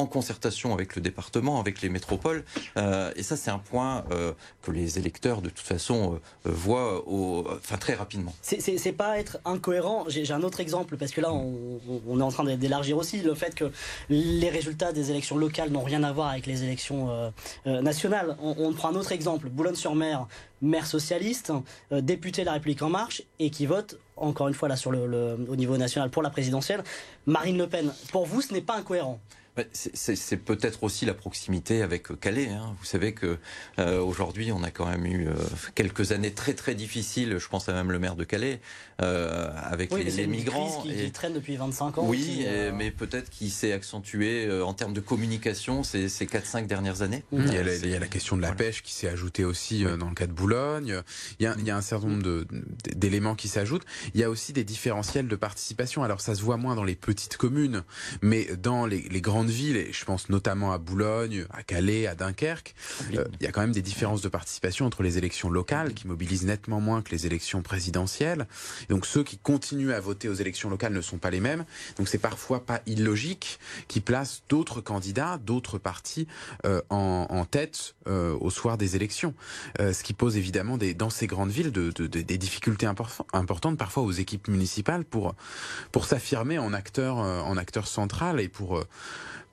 en 0.00 0.06
concertation 0.06 0.72
avec 0.72 0.96
le 0.96 1.02
département, 1.02 1.60
avec 1.60 1.82
les 1.82 1.88
métropoles. 1.88 2.44
Euh, 2.76 3.12
et 3.16 3.22
ça, 3.22 3.36
c'est 3.36 3.50
un 3.50 3.58
point 3.58 4.04
euh, 4.10 4.32
que 4.62 4.70
les 4.70 4.98
électeurs, 4.98 5.42
de 5.42 5.50
toute 5.50 5.66
façon, 5.66 6.14
euh, 6.14 6.50
voient 6.50 7.06
au, 7.06 7.46
enfin, 7.50 7.76
très 7.76 7.94
rapidement. 7.94 8.34
C'est 8.42 8.92
pas 8.92 9.18
être 9.18 9.38
incohérent. 9.44 10.04
J'ai 10.08 10.32
un 10.32 10.42
autre 10.42 10.60
exemple, 10.60 10.96
parce 10.96 11.12
que 11.12 11.20
là, 11.20 11.32
on, 11.32 12.18
est 12.18 12.22
en 12.22 12.30
train 12.30 12.44
d'élargir 12.56 12.96
aussi 12.96 13.20
le 13.20 13.34
fait 13.34 13.54
que 13.54 13.70
les 14.08 14.48
résultats 14.48 14.92
des 14.92 15.10
élections 15.10 15.36
locales 15.36 15.70
n'ont 15.70 15.84
rien 15.84 16.02
à 16.02 16.12
voir 16.12 16.28
avec 16.28 16.46
les 16.46 16.64
élections 16.64 17.32
nationales. 17.66 18.36
On, 18.42 18.72
prend 18.72 18.88
un 18.88 18.94
autre 18.94 19.12
exemple. 19.12 19.48
Boulogne-sur-Mer, 19.48 20.26
maire 20.62 20.86
socialiste, 20.86 21.52
député 21.90 22.42
de 22.42 22.46
la 22.46 22.52
République 22.54 22.82
En 22.82 22.90
Marche, 22.90 23.22
et 23.38 23.50
qui 23.50 23.66
vote 23.66 23.98
encore 24.16 24.48
une 24.48 24.54
fois 24.54 24.68
là 24.68 24.76
sur 24.76 24.90
le, 24.90 25.06
le, 25.06 25.38
au 25.48 25.56
niveau 25.56 25.76
national 25.76 26.10
pour 26.10 26.22
la 26.22 26.30
présidentielle, 26.30 26.82
Marine 27.26 27.58
Le 27.58 27.66
Pen. 27.66 27.92
Pour 28.12 28.26
vous, 28.26 28.42
ce 28.42 28.52
n'est 28.52 28.60
pas 28.60 28.76
incohérent 28.76 29.20
c'est 29.72 30.36
peut-être 30.36 30.84
aussi 30.84 31.06
la 31.06 31.14
proximité 31.14 31.82
avec 31.82 32.10
euh, 32.10 32.16
Calais. 32.16 32.48
Hein. 32.48 32.74
Vous 32.78 32.84
savez 32.84 33.12
que 33.12 33.38
euh, 33.78 34.00
aujourd'hui, 34.00 34.52
on 34.52 34.62
a 34.62 34.70
quand 34.70 34.86
même 34.86 35.06
eu 35.06 35.28
euh, 35.28 35.34
quelques 35.74 36.12
années 36.12 36.32
très 36.32 36.54
très 36.54 36.74
difficiles. 36.74 37.38
Je 37.38 37.48
pense 37.48 37.68
à 37.68 37.72
même 37.72 37.90
le 37.90 37.98
maire 37.98 38.16
de 38.16 38.24
Calais 38.24 38.60
euh, 39.02 39.50
avec 39.56 39.92
oui, 39.92 40.04
les, 40.04 40.10
les 40.10 40.26
migrants 40.26 40.82
qui, 40.82 40.92
et... 40.92 41.04
qui, 41.06 41.12
traîne 41.12 41.32
depuis 41.32 41.56
25 41.56 41.98
ans. 41.98 42.04
Oui, 42.06 42.18
qui, 42.18 42.44
euh... 42.46 42.70
mais 42.74 42.90
peut-être 42.90 43.30
qu'il 43.30 43.50
s'est 43.50 43.72
accentué 43.72 44.46
euh, 44.46 44.64
en 44.64 44.74
termes 44.74 44.92
de 44.92 45.00
communication 45.00 45.82
ces, 45.82 46.08
ces 46.08 46.26
4-5 46.26 46.66
dernières 46.66 47.02
années. 47.02 47.24
Mmh. 47.32 47.44
Il, 47.46 47.54
y 47.54 47.56
a 47.56 47.62
la, 47.62 47.76
il, 47.76 47.88
y 47.88 47.94
a 47.94 47.98
la, 47.98 48.08
question 48.08 48.36
de 48.36 48.42
la 48.42 48.48
voilà. 48.48 48.64
pêche 48.64 48.82
qui 48.82 48.92
s'est 48.92 49.08
ajoutée 49.08 49.44
aussi 49.44 49.84
dans 49.84 50.08
le 50.08 50.14
cas 50.14 50.26
de 50.26 50.32
Boulogne. 50.32 51.02
Il 51.38 51.44
y 51.44 51.46
a, 51.46 51.56
il 51.58 51.64
y 51.64 51.70
a 51.70 51.76
un 51.76 51.80
certain 51.80 52.08
nombre 52.08 52.44
d'éléments 52.94 53.34
qui 53.34 53.48
s'ajoutent. 53.48 53.84
Il 54.14 54.20
y 54.20 54.24
a 54.24 54.30
aussi 54.30 54.52
des 54.52 54.64
différentiels 54.64 55.28
de 55.28 55.36
participation. 55.36 56.02
Alors 56.04 56.20
ça 56.20 56.34
se 56.34 56.42
voit 56.42 56.56
moins 56.56 56.74
dans 56.74 56.84
les 56.84 56.96
petites 56.96 57.36
communes, 57.36 57.82
mais 58.22 58.48
dans 58.56 58.86
les, 58.86 59.00
les 59.08 59.20
grandes 59.20 59.39
grandes 59.40 59.50
villes, 59.50 59.76
et 59.76 59.92
je 59.92 60.04
pense 60.04 60.28
notamment 60.28 60.70
à 60.70 60.76
Boulogne, 60.76 61.46
à 61.50 61.62
Calais, 61.62 62.06
à 62.06 62.14
Dunkerque, 62.14 62.74
euh, 63.14 63.24
il 63.40 63.44
y 63.44 63.46
a 63.46 63.52
quand 63.52 63.62
même 63.62 63.72
des 63.72 63.80
différences 63.80 64.20
de 64.20 64.28
participation 64.28 64.84
entre 64.84 65.02
les 65.02 65.16
élections 65.16 65.48
locales 65.48 65.94
qui 65.94 66.06
mobilisent 66.06 66.44
nettement 66.44 66.78
moins 66.78 67.00
que 67.00 67.10
les 67.10 67.24
élections 67.24 67.62
présidentielles. 67.62 68.46
donc 68.90 69.06
ceux 69.06 69.24
qui 69.24 69.38
continuent 69.38 69.92
à 69.92 70.00
voter 70.00 70.28
aux 70.28 70.34
élections 70.34 70.68
locales 70.68 70.92
ne 70.92 71.00
sont 71.00 71.16
pas 71.16 71.30
les 71.30 71.40
mêmes. 71.40 71.64
Donc 71.96 72.08
c'est 72.08 72.18
parfois 72.18 72.66
pas 72.66 72.82
illogique 72.84 73.58
qui 73.88 74.00
place 74.00 74.42
d'autres 74.50 74.82
candidats, 74.82 75.38
d'autres 75.38 75.78
partis 75.78 76.26
euh, 76.66 76.82
en, 76.90 77.26
en, 77.30 77.44
tête 77.46 77.94
euh, 78.06 78.36
au 78.40 78.50
soir 78.50 78.76
des 78.76 78.94
élections. 78.94 79.32
Euh, 79.80 79.94
ce 79.94 80.02
qui 80.02 80.12
pose 80.12 80.36
évidemment 80.36 80.76
des, 80.76 80.92
dans 80.92 81.08
ces 81.08 81.26
grandes 81.26 81.50
villes 81.50 81.72
de, 81.72 81.90
de, 81.92 82.06
des 82.06 82.38
difficultés 82.38 82.86
importantes 82.86 83.78
parfois 83.78 84.02
aux 84.02 84.12
équipes 84.12 84.48
municipales 84.48 85.04
pour, 85.04 85.34
pour 85.92 86.04
s'affirmer 86.04 86.58
en 86.58 86.74
acteur, 86.74 87.16
en 87.16 87.56
acteur 87.56 87.86
central 87.86 88.38
et 88.40 88.48
pour, 88.48 88.82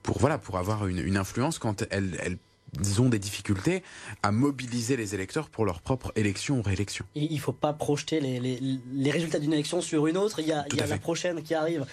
pour, 0.07 0.19
voilà, 0.19 0.37
pour 0.37 0.57
avoir 0.57 0.87
une, 0.87 0.99
une 0.99 1.17
influence 1.17 1.59
quand 1.59 1.83
elles, 1.91 2.17
elles 2.23 3.01
ont 3.01 3.09
des 3.09 3.19
difficultés 3.19 3.83
à 4.23 4.31
mobiliser 4.31 4.95
les 4.95 5.13
électeurs 5.13 5.49
pour 5.49 5.65
leur 5.65 5.81
propre 5.81 6.13
élection 6.15 6.59
ou 6.59 6.61
réélection. 6.61 7.03
il 7.13 7.33
ne 7.33 7.39
faut 7.39 7.51
pas 7.51 7.73
projeter 7.73 8.21
les, 8.21 8.39
les, 8.39 8.79
les 8.93 9.11
résultats 9.11 9.39
d'une 9.39 9.51
élection 9.51 9.81
sur 9.81 10.07
une 10.07 10.15
autre. 10.15 10.39
Il 10.39 10.47
y 10.47 10.53
a, 10.53 10.63
il 10.71 10.77
y 10.77 10.81
a 10.81 10.87
la 10.87 10.97
prochaine 10.97 11.43
qui 11.43 11.53
arrive 11.53 11.85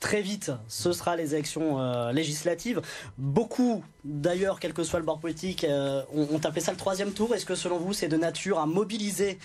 très 0.00 0.22
vite, 0.22 0.50
ce 0.66 0.92
sera 0.92 1.14
les 1.14 1.34
élections 1.34 1.78
euh, 1.78 2.10
législatives. 2.10 2.80
Beaucoup, 3.18 3.84
d'ailleurs, 4.02 4.58
quel 4.58 4.72
que 4.72 4.82
soit 4.82 4.98
le 4.98 5.04
bord 5.04 5.20
politique, 5.20 5.62
euh, 5.64 6.02
ont, 6.14 6.40
appelé 6.42 6.62
ça 6.62 6.72
le 6.72 6.78
troisième 6.78 7.12
tour. 7.12 7.34
Est-ce 7.34 7.44
que 7.44 7.54
selon 7.54 7.76
vous, 7.76 7.92
c'est 7.92 8.08
de 8.08 8.16
nature 8.16 8.58
à 8.58 8.66
mobiliser 8.66 9.38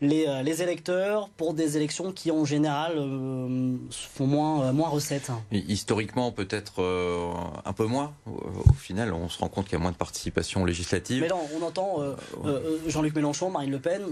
les, 0.00 0.26
euh, 0.26 0.42
les, 0.42 0.62
électeurs 0.62 1.28
pour 1.28 1.52
des 1.52 1.76
élections 1.76 2.10
qui, 2.10 2.30
en 2.30 2.46
général, 2.46 2.94
font 3.90 4.26
moins, 4.26 4.72
moins 4.72 4.88
recettes 4.88 5.30
Historiquement, 5.52 6.32
peut-être 6.32 6.82
un 7.64 7.72
peu 7.74 7.84
moins. 7.84 8.14
Au 8.26 8.72
final, 8.72 9.12
on 9.12 9.28
se 9.28 9.38
rend 9.38 9.48
compte 9.48 9.66
qu'il 9.66 9.74
y 9.74 9.76
a 9.76 9.82
moins 9.82 9.92
de 9.92 9.96
participation 9.96 10.64
législative. 10.64 11.20
Mais 11.20 11.28
non, 11.28 11.42
on 11.60 11.64
entend 11.64 11.98
Jean-Luc 12.86 13.14
Mélenchon, 13.14 13.50
Marine 13.50 13.70
Le 13.70 13.78
Pen 13.78 14.02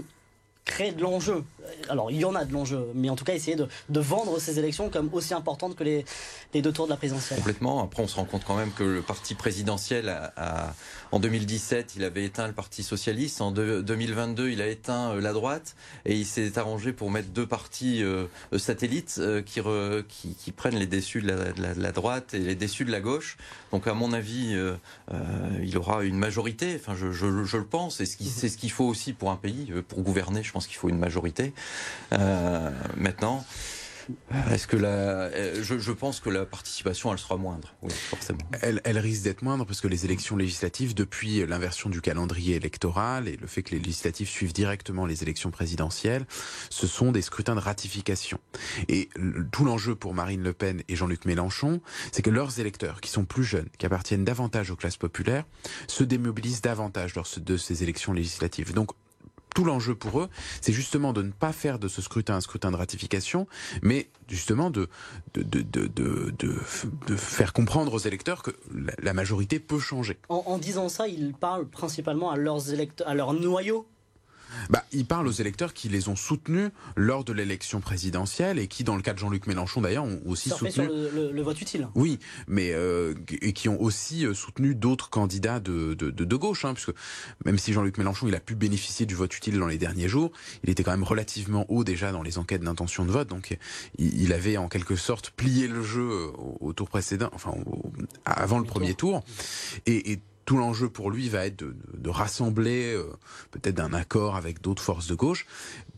créer 0.67 0.91
de 0.91 1.01
l'enjeu. 1.01 1.43
Alors, 1.89 2.11
il 2.11 2.17
y 2.17 2.25
en 2.25 2.35
a 2.35 2.45
de 2.45 2.53
l'enjeu, 2.53 2.87
mais 2.93 3.09
en 3.09 3.15
tout 3.15 3.25
cas, 3.25 3.33
essayer 3.33 3.55
de, 3.55 3.67
de, 3.89 3.99
vendre 3.99 4.39
ces 4.39 4.59
élections 4.59 4.89
comme 4.89 5.09
aussi 5.13 5.33
importantes 5.33 5.75
que 5.75 5.83
les, 5.83 6.05
les, 6.53 6.61
deux 6.61 6.71
tours 6.71 6.85
de 6.85 6.91
la 6.91 6.97
présidentielle. 6.97 7.39
Complètement. 7.39 7.83
Après, 7.83 8.03
on 8.03 8.07
se 8.07 8.15
rend 8.15 8.25
compte 8.25 8.43
quand 8.45 8.55
même 8.55 8.71
que 8.71 8.83
le 8.83 9.01
parti 9.01 9.35
présidentiel, 9.35 10.09
a, 10.09 10.73
en 11.11 11.19
2017, 11.19 11.93
il 11.95 12.03
avait 12.03 12.25
éteint 12.25 12.47
le 12.47 12.53
Parti 12.53 12.83
socialiste. 12.83 13.41
En 13.41 13.51
2022, 13.51 14.49
il 14.49 14.61
a 14.61 14.67
éteint 14.67 15.11
euh, 15.11 15.21
la 15.21 15.33
droite. 15.33 15.75
Et 16.05 16.15
il 16.15 16.25
s'est 16.25 16.57
arrangé 16.57 16.93
pour 16.93 17.11
mettre 17.11 17.29
deux 17.29 17.45
partis 17.45 18.03
euh, 18.03 18.27
satellites 18.57 19.15
euh, 19.19 19.41
qui, 19.41 19.61
qui, 20.07 20.35
qui, 20.35 20.51
prennent 20.51 20.77
les 20.77 20.87
déçus 20.87 21.21
de 21.21 21.27
la, 21.27 21.51
de, 21.53 21.81
la, 21.81 21.91
droite 21.91 22.33
et 22.33 22.39
les 22.39 22.55
déçus 22.55 22.85
de 22.85 22.91
la 22.91 22.99
gauche. 22.99 23.37
Donc, 23.71 23.87
à 23.87 23.93
mon 23.93 24.13
avis, 24.13 24.53
euh, 24.55 24.75
il 25.63 25.77
aura 25.77 26.03
une 26.03 26.17
majorité. 26.17 26.75
Enfin, 26.75 26.95
je, 26.95 27.11
je, 27.11 27.43
je 27.43 27.57
le 27.57 27.65
pense. 27.65 28.01
Et 28.01 28.05
c'est 28.05 28.49
ce 28.49 28.57
qu'il 28.57 28.71
faut 28.71 28.85
aussi 28.85 29.13
pour 29.13 29.31
un 29.31 29.37
pays, 29.37 29.71
pour 29.87 30.01
gouverner. 30.01 30.43
Je 30.43 30.51
pense 30.51 30.56
qu'il 30.65 30.77
faut 30.77 30.89
une 30.89 30.97
majorité. 30.97 31.53
Euh, 32.13 32.71
maintenant, 32.95 33.45
est-ce 34.51 34.67
que 34.67 34.77
la, 34.77 34.87
euh, 34.87 35.63
je, 35.63 35.77
je, 35.77 35.91
pense 35.91 36.19
que 36.19 36.29
la 36.29 36.45
participation, 36.45 37.11
elle 37.11 37.19
sera 37.19 37.37
moindre, 37.37 37.73
oui, 37.81 37.91
forcément. 37.91 38.39
Elle, 38.61 38.81
elle 38.83 38.97
risque 38.97 39.23
d'être 39.23 39.41
moindre 39.41 39.65
parce 39.65 39.81
que 39.81 39.87
les 39.87 40.05
élections 40.05 40.37
législatives, 40.37 40.93
depuis 40.93 41.45
l'inversion 41.45 41.89
du 41.89 42.01
calendrier 42.01 42.55
électoral 42.55 43.27
et 43.27 43.35
le 43.35 43.47
fait 43.47 43.63
que 43.63 43.71
les 43.71 43.79
législatives 43.79 44.29
suivent 44.29 44.53
directement 44.53 45.05
les 45.05 45.23
élections 45.23 45.51
présidentielles, 45.51 46.25
ce 46.69 46.87
sont 46.87 47.11
des 47.11 47.21
scrutins 47.21 47.55
de 47.55 47.59
ratification. 47.59 48.39
Et 48.87 49.09
tout 49.51 49.65
l'enjeu 49.65 49.95
pour 49.95 50.13
Marine 50.13 50.43
Le 50.43 50.53
Pen 50.53 50.81
et 50.87 50.95
Jean-Luc 50.95 51.25
Mélenchon, 51.25 51.81
c'est 52.11 52.21
que 52.21 52.29
leurs 52.29 52.59
électeurs, 52.59 53.01
qui 53.01 53.09
sont 53.09 53.25
plus 53.25 53.43
jeunes, 53.43 53.69
qui 53.77 53.85
appartiennent 53.85 54.25
davantage 54.25 54.71
aux 54.71 54.75
classes 54.75 54.97
populaires, 54.97 55.43
se 55.87 56.03
démobilisent 56.03 56.61
davantage 56.61 57.15
lors 57.15 57.27
de 57.37 57.57
ces 57.57 57.83
élections 57.83 58.13
législatives. 58.13 58.73
Donc 58.73 58.91
tout 59.55 59.63
l'enjeu 59.63 59.95
pour 59.95 60.19
eux, 60.21 60.29
c'est 60.61 60.73
justement 60.73 61.13
de 61.13 61.21
ne 61.23 61.31
pas 61.31 61.51
faire 61.51 61.79
de 61.79 61.87
ce 61.87 62.01
scrutin 62.01 62.35
un 62.35 62.41
scrutin 62.41 62.71
de 62.71 62.75
ratification, 62.75 63.47
mais 63.81 64.09
justement 64.27 64.69
de, 64.69 64.87
de, 65.33 65.43
de, 65.43 65.87
de, 65.87 66.33
de 66.37 67.15
faire 67.15 67.53
comprendre 67.53 67.93
aux 67.93 67.99
électeurs 67.99 68.43
que 68.43 68.51
la 69.01 69.13
majorité 69.13 69.59
peut 69.59 69.79
changer. 69.79 70.17
En, 70.29 70.57
disant 70.57 70.89
ça, 70.89 71.07
ils 71.07 71.33
parlent 71.33 71.67
principalement 71.67 72.29
à 72.31 72.37
leurs 72.37 72.73
électeurs, 72.73 73.07
à 73.07 73.15
leur 73.15 73.33
noyau 73.33 73.87
bah, 74.69 74.83
il 74.91 75.05
parle 75.05 75.27
aux 75.27 75.31
électeurs 75.31 75.73
qui 75.73 75.89
les 75.89 76.09
ont 76.09 76.15
soutenus 76.15 76.71
lors 76.95 77.23
de 77.23 77.33
l'élection 77.33 77.79
présidentielle 77.81 78.59
et 78.59 78.67
qui, 78.67 78.83
dans 78.83 78.95
le 78.95 79.01
cas 79.01 79.13
de 79.13 79.19
Jean-Luc 79.19 79.47
Mélenchon 79.47 79.81
d'ailleurs, 79.81 80.05
ont 80.05 80.21
aussi 80.25 80.49
soutenu 80.49 80.71
sur 80.71 80.83
le, 80.83 81.31
le, 81.31 81.41
vote 81.41 81.61
utile. 81.61 81.87
Oui, 81.95 82.19
mais 82.47 82.71
euh, 82.73 83.13
et 83.41 83.53
qui 83.53 83.69
ont 83.69 83.81
aussi 83.81 84.25
euh, 84.25 84.33
soutenu 84.33 84.75
d'autres 84.75 85.09
candidats 85.09 85.59
de, 85.59 85.93
de, 85.93 86.11
de, 86.11 86.25
de 86.25 86.35
gauche, 86.35 86.65
hein, 86.65 86.73
puisque 86.73 86.93
même 87.45 87.57
si 87.57 87.73
Jean-Luc 87.73 87.97
Mélenchon 87.97 88.27
il 88.27 88.35
a 88.35 88.39
pu 88.39 88.55
bénéficier 88.55 89.05
du 89.05 89.15
vote 89.15 89.35
utile 89.35 89.59
dans 89.59 89.67
les 89.67 89.77
derniers 89.77 90.07
jours, 90.07 90.31
il 90.63 90.69
était 90.69 90.83
quand 90.83 90.91
même 90.91 91.03
relativement 91.03 91.65
haut 91.69 91.83
déjà 91.83 92.11
dans 92.11 92.23
les 92.23 92.37
enquêtes 92.37 92.61
d'intention 92.61 93.05
de 93.05 93.11
vote, 93.11 93.27
donc 93.27 93.57
il, 93.97 94.21
il, 94.21 94.33
avait 94.33 94.57
en 94.57 94.67
quelque 94.67 94.95
sorte 94.95 95.31
plié 95.31 95.67
le 95.67 95.83
jeu 95.83 96.09
au, 96.37 96.57
au 96.59 96.73
tour 96.73 96.89
précédent, 96.89 97.29
enfin 97.33 97.51
au, 97.65 97.91
avant 98.25 98.59
le 98.59 98.65
premier 98.65 98.93
tour, 98.93 99.23
et, 99.85 100.11
et 100.11 100.19
tout 100.47 100.57
l'enjeu 100.57 100.89
pour 100.89 101.11
lui 101.11 101.27
va 101.27 101.45
être 101.45 101.59
de, 101.59 101.75
de 101.93 102.09
rassembler 102.09 102.93
euh, 102.93 103.03
peut-être 103.51 103.75
d'un 103.75 103.93
accord 103.93 104.37
avec 104.37 104.61
d'autres 104.61 104.81
forces 104.81 105.07
de 105.07 105.13
gauche. 105.13 105.45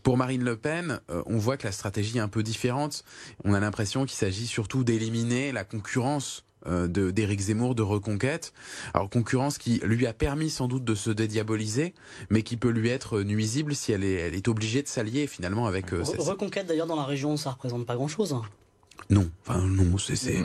Pour 0.02 0.18
Marine 0.18 0.44
Le 0.44 0.58
Pen, 0.58 1.00
euh, 1.12 1.22
on 1.28 1.38
voit 1.38 1.56
que 1.56 1.68
la 1.68 1.72
stratégie 1.72 2.18
est 2.18 2.22
un 2.22 2.28
peu 2.28 2.42
différente. 2.42 3.06
On 3.46 3.54
a 3.54 3.60
l'impression 3.60 4.06
qu'il 4.06 4.18
s'agit 4.18 4.48
surtout 4.48 4.84
d'éliminer 4.84 5.52
la 5.52 5.64
concurrence 5.64 6.46
euh, 6.66 6.88
d'Éric 6.88 7.40
Zemmour 7.40 7.76
de 7.76 7.84
Reconquête. 7.84 8.52
Alors 8.96 9.08
concurrence 9.12 9.60
qui 9.60 9.82
lui 9.84 10.08
a 10.08 10.14
permis 10.14 10.50
sans 10.50 10.68
doute 10.68 10.84
de 10.84 10.96
se 10.96 11.12
dédiaboliser, 11.12 11.94
mais 12.32 12.42
qui 12.42 12.58
peut 12.58 12.72
lui 12.72 12.90
être 12.90 13.22
nuisible 13.22 13.76
si 13.76 13.92
elle 13.92 14.04
est, 14.04 14.14
elle 14.14 14.34
est 14.34 14.48
obligée 14.48 14.82
de 14.82 14.88
s'allier 14.88 15.28
finalement 15.28 15.68
avec... 15.68 15.94
Euh, 15.94 16.04
Reconquête 16.18 16.66
d'ailleurs 16.66 16.88
dans 16.88 16.96
la 16.96 17.06
région, 17.06 17.38
ça 17.38 17.52
représente 17.52 17.86
pas 17.86 17.96
grand-chose. 17.96 18.36
Non, 19.12 19.28
enfin 19.42 19.60
non, 19.60 19.98
c'est 19.98 20.44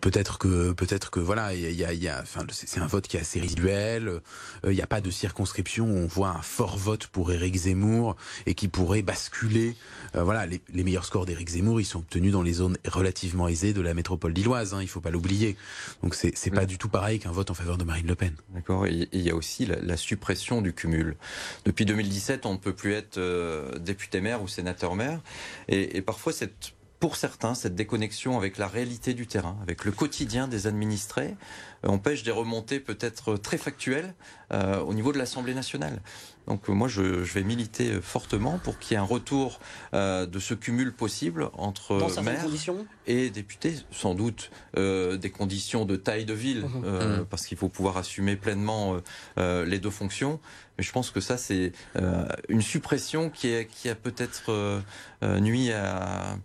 peut-être 0.00 0.38
que 0.38 0.72
peut-être 0.72 1.12
que 1.12 1.20
voilà, 1.20 1.54
il 1.54 1.72
y 1.72 1.84
a, 1.84 1.92
y 1.92 2.08
a 2.08 2.20
enfin 2.20 2.44
c'est 2.50 2.80
un 2.80 2.88
vote 2.88 3.06
qui 3.06 3.16
est 3.16 3.20
assez 3.20 3.38
résiduel. 3.38 4.08
Euh, 4.08 4.20
il 4.64 4.74
n'y 4.74 4.82
a 4.82 4.86
pas 4.88 5.00
de 5.00 5.10
circonscription. 5.10 5.86
Où 5.86 5.96
on 5.96 6.06
voit 6.08 6.30
un 6.30 6.42
fort 6.42 6.76
vote 6.76 7.06
pour 7.06 7.30
Éric 7.30 7.54
Zemmour 7.54 8.16
et 8.46 8.54
qui 8.54 8.66
pourrait 8.66 9.02
basculer. 9.02 9.76
Euh, 10.16 10.24
voilà, 10.24 10.44
les, 10.44 10.60
les, 10.74 10.82
meilleurs 10.82 11.04
scores 11.04 11.24
d'Éric 11.24 11.50
Zemmour, 11.50 11.80
ils 11.80 11.84
sont 11.84 12.00
obtenus 12.00 12.32
dans 12.32 12.42
les 12.42 12.54
zones 12.54 12.76
relativement 12.84 13.46
aisées 13.46 13.72
de 13.72 13.80
la 13.80 13.94
métropole 13.94 14.32
lilloise. 14.32 14.74
Hein, 14.74 14.82
il 14.82 14.88
faut 14.88 15.00
pas 15.00 15.10
l'oublier. 15.10 15.56
Donc 16.02 16.16
c'est 16.16 16.36
c'est 16.36 16.50
pas 16.50 16.66
du 16.66 16.78
tout 16.78 16.88
pareil 16.88 17.20
qu'un 17.20 17.30
vote 17.30 17.50
en 17.50 17.54
faveur 17.54 17.78
de 17.78 17.84
Marine 17.84 18.08
Le 18.08 18.16
Pen. 18.16 18.34
D'accord. 18.52 18.88
Il 18.88 19.08
y 19.12 19.30
a 19.30 19.36
aussi 19.36 19.66
la, 19.66 19.76
la, 19.80 19.96
suppression 19.96 20.62
du 20.62 20.72
cumul. 20.72 21.16
Depuis 21.64 21.84
2017, 21.84 22.44
on 22.44 22.54
ne 22.54 22.58
peut 22.58 22.74
plus 22.74 22.94
être 22.94 23.18
euh, 23.18 23.78
député 23.78 24.20
maire 24.20 24.42
ou 24.42 24.48
sénateur 24.48 24.96
maire, 24.96 25.20
et, 25.68 25.96
et 25.96 26.02
parfois 26.02 26.32
cette 26.32 26.72
pour 27.02 27.16
certains, 27.16 27.56
cette 27.56 27.74
déconnexion 27.74 28.38
avec 28.38 28.58
la 28.58 28.68
réalité 28.68 29.12
du 29.12 29.26
terrain, 29.26 29.56
avec 29.60 29.84
le 29.84 29.90
quotidien 29.90 30.46
des 30.46 30.68
administrés, 30.68 31.34
euh, 31.84 31.88
empêche 31.88 32.22
des 32.22 32.30
remontées 32.30 32.78
peut-être 32.78 33.36
très 33.36 33.58
factuelles 33.58 34.14
euh, 34.52 34.78
au 34.78 34.94
niveau 34.94 35.12
de 35.12 35.18
l'Assemblée 35.18 35.52
nationale. 35.52 36.00
Donc 36.46 36.68
euh, 36.68 36.72
moi, 36.72 36.88
je, 36.88 37.24
je, 37.24 37.32
vais 37.34 37.42
militer 37.42 38.00
fortement 38.00 38.58
pour 38.58 38.78
qu'il 38.78 38.92
y 38.92 38.94
ait 38.94 39.00
un 39.00 39.06
retour 39.06 39.60
euh, 39.94 40.26
de 40.26 40.38
ce 40.38 40.54
cumul 40.54 40.92
possible 40.92 41.48
entre 41.54 41.98
maires 42.22 42.46
et 43.06 43.30
députés, 43.30 43.76
sans 43.90 44.14
doute 44.14 44.50
euh, 44.76 45.16
des 45.16 45.30
conditions 45.30 45.84
de 45.84 45.96
taille 45.96 46.24
de 46.24 46.34
ville, 46.34 46.64
mmh. 46.64 47.20
mmh. 47.20 47.26
parce 47.30 47.46
qu'il 47.46 47.58
faut 47.58 47.68
pouvoir 47.68 47.96
assumer 47.96 48.36
pleinement 48.36 48.96
les 49.36 49.78
deux 49.78 49.90
fonctions. 49.90 50.40
Mais 50.78 50.84
je 50.84 50.92
pense 50.92 51.10
que 51.10 51.20
ça, 51.20 51.36
c'est 51.36 51.72
une 52.48 52.62
suppression 52.62 53.30
qui, 53.30 53.48
est, 53.48 53.66
qui 53.66 53.88
a 53.88 53.94
peut-être 53.94 54.82
nuit 55.22 55.72
à 55.72 56.38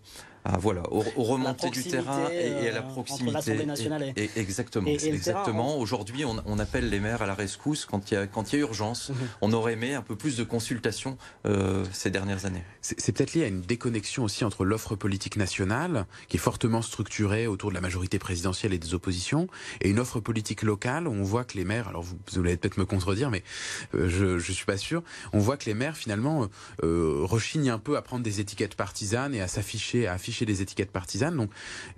ah, 0.44 0.56
voilà, 0.58 0.82
au, 0.92 1.04
au 1.16 1.22
remontée 1.24 1.70
du 1.70 1.84
terrain 1.84 2.28
et, 2.30 2.68
à 2.68 2.72
la 2.72 2.78
euh, 2.78 2.82
proximité. 2.82 3.66
Nationale 3.66 4.12
et, 4.16 4.30
exactement, 4.36 4.88
et, 4.88 5.04
exactement. 5.06 5.78
Aujourd'hui, 5.78 6.24
on, 6.24 6.36
on, 6.46 6.58
appelle 6.58 6.88
les 6.88 7.00
maires 7.00 7.22
à 7.22 7.26
la 7.26 7.34
rescousse 7.34 7.84
quand 7.84 8.10
il 8.10 8.14
y 8.14 8.16
a, 8.16 8.26
quand 8.26 8.52
il 8.52 8.56
y 8.56 8.58
a 8.58 8.60
urgence. 8.62 9.10
Mhm. 9.10 9.16
On 9.42 9.52
aurait 9.52 9.74
aimé 9.74 9.94
un 9.94 10.02
peu 10.02 10.16
plus 10.16 10.36
de 10.36 10.44
consultations 10.44 11.18
euh, 11.46 11.84
ces 11.92 12.10
dernières 12.10 12.46
années. 12.46 12.62
C'est 12.80 13.12
peut-être 13.12 13.34
lié 13.34 13.44
à 13.44 13.48
une 13.48 13.60
déconnexion 13.60 14.24
aussi 14.24 14.44
entre 14.44 14.64
l'offre 14.64 14.96
politique 14.96 15.36
nationale, 15.36 16.06
qui 16.28 16.36
est 16.36 16.40
fortement 16.40 16.82
structurée 16.82 17.46
autour 17.46 17.70
de 17.70 17.74
la 17.74 17.80
majorité 17.80 18.18
présidentielle 18.18 18.72
et 18.72 18.78
des 18.78 18.94
oppositions, 18.94 19.48
et 19.80 19.90
une 19.90 19.98
offre 19.98 20.20
politique 20.20 20.62
locale 20.62 21.08
où 21.08 21.12
on 21.12 21.22
voit 21.22 21.44
que 21.44 21.56
les 21.56 21.64
maires, 21.64 21.88
alors 21.88 22.02
vous, 22.02 22.16
vous 22.32 22.38
allez 22.38 22.56
peut-être 22.56 22.78
me 22.78 22.86
contredire, 22.86 23.30
mais 23.30 23.42
euh, 23.94 24.08
je, 24.08 24.38
je 24.38 24.52
suis 24.52 24.64
pas 24.64 24.76
sûr, 24.76 25.02
on 25.32 25.38
voit 25.38 25.56
que 25.56 25.66
les 25.66 25.74
maires 25.74 25.96
finalement 25.96 26.48
euh, 26.82 27.20
rechignent 27.22 27.70
un 27.70 27.78
peu 27.78 27.96
à 27.96 28.02
prendre 28.02 28.22
des 28.22 28.40
étiquettes 28.40 28.74
partisanes 28.74 29.34
et 29.34 29.40
à 29.40 29.48
s'afficher, 29.48 30.06
à 30.06 30.14
afficher 30.14 30.27
des 30.46 30.62
étiquettes 30.62 30.90
partisanes. 30.90 31.36
Donc 31.36 31.50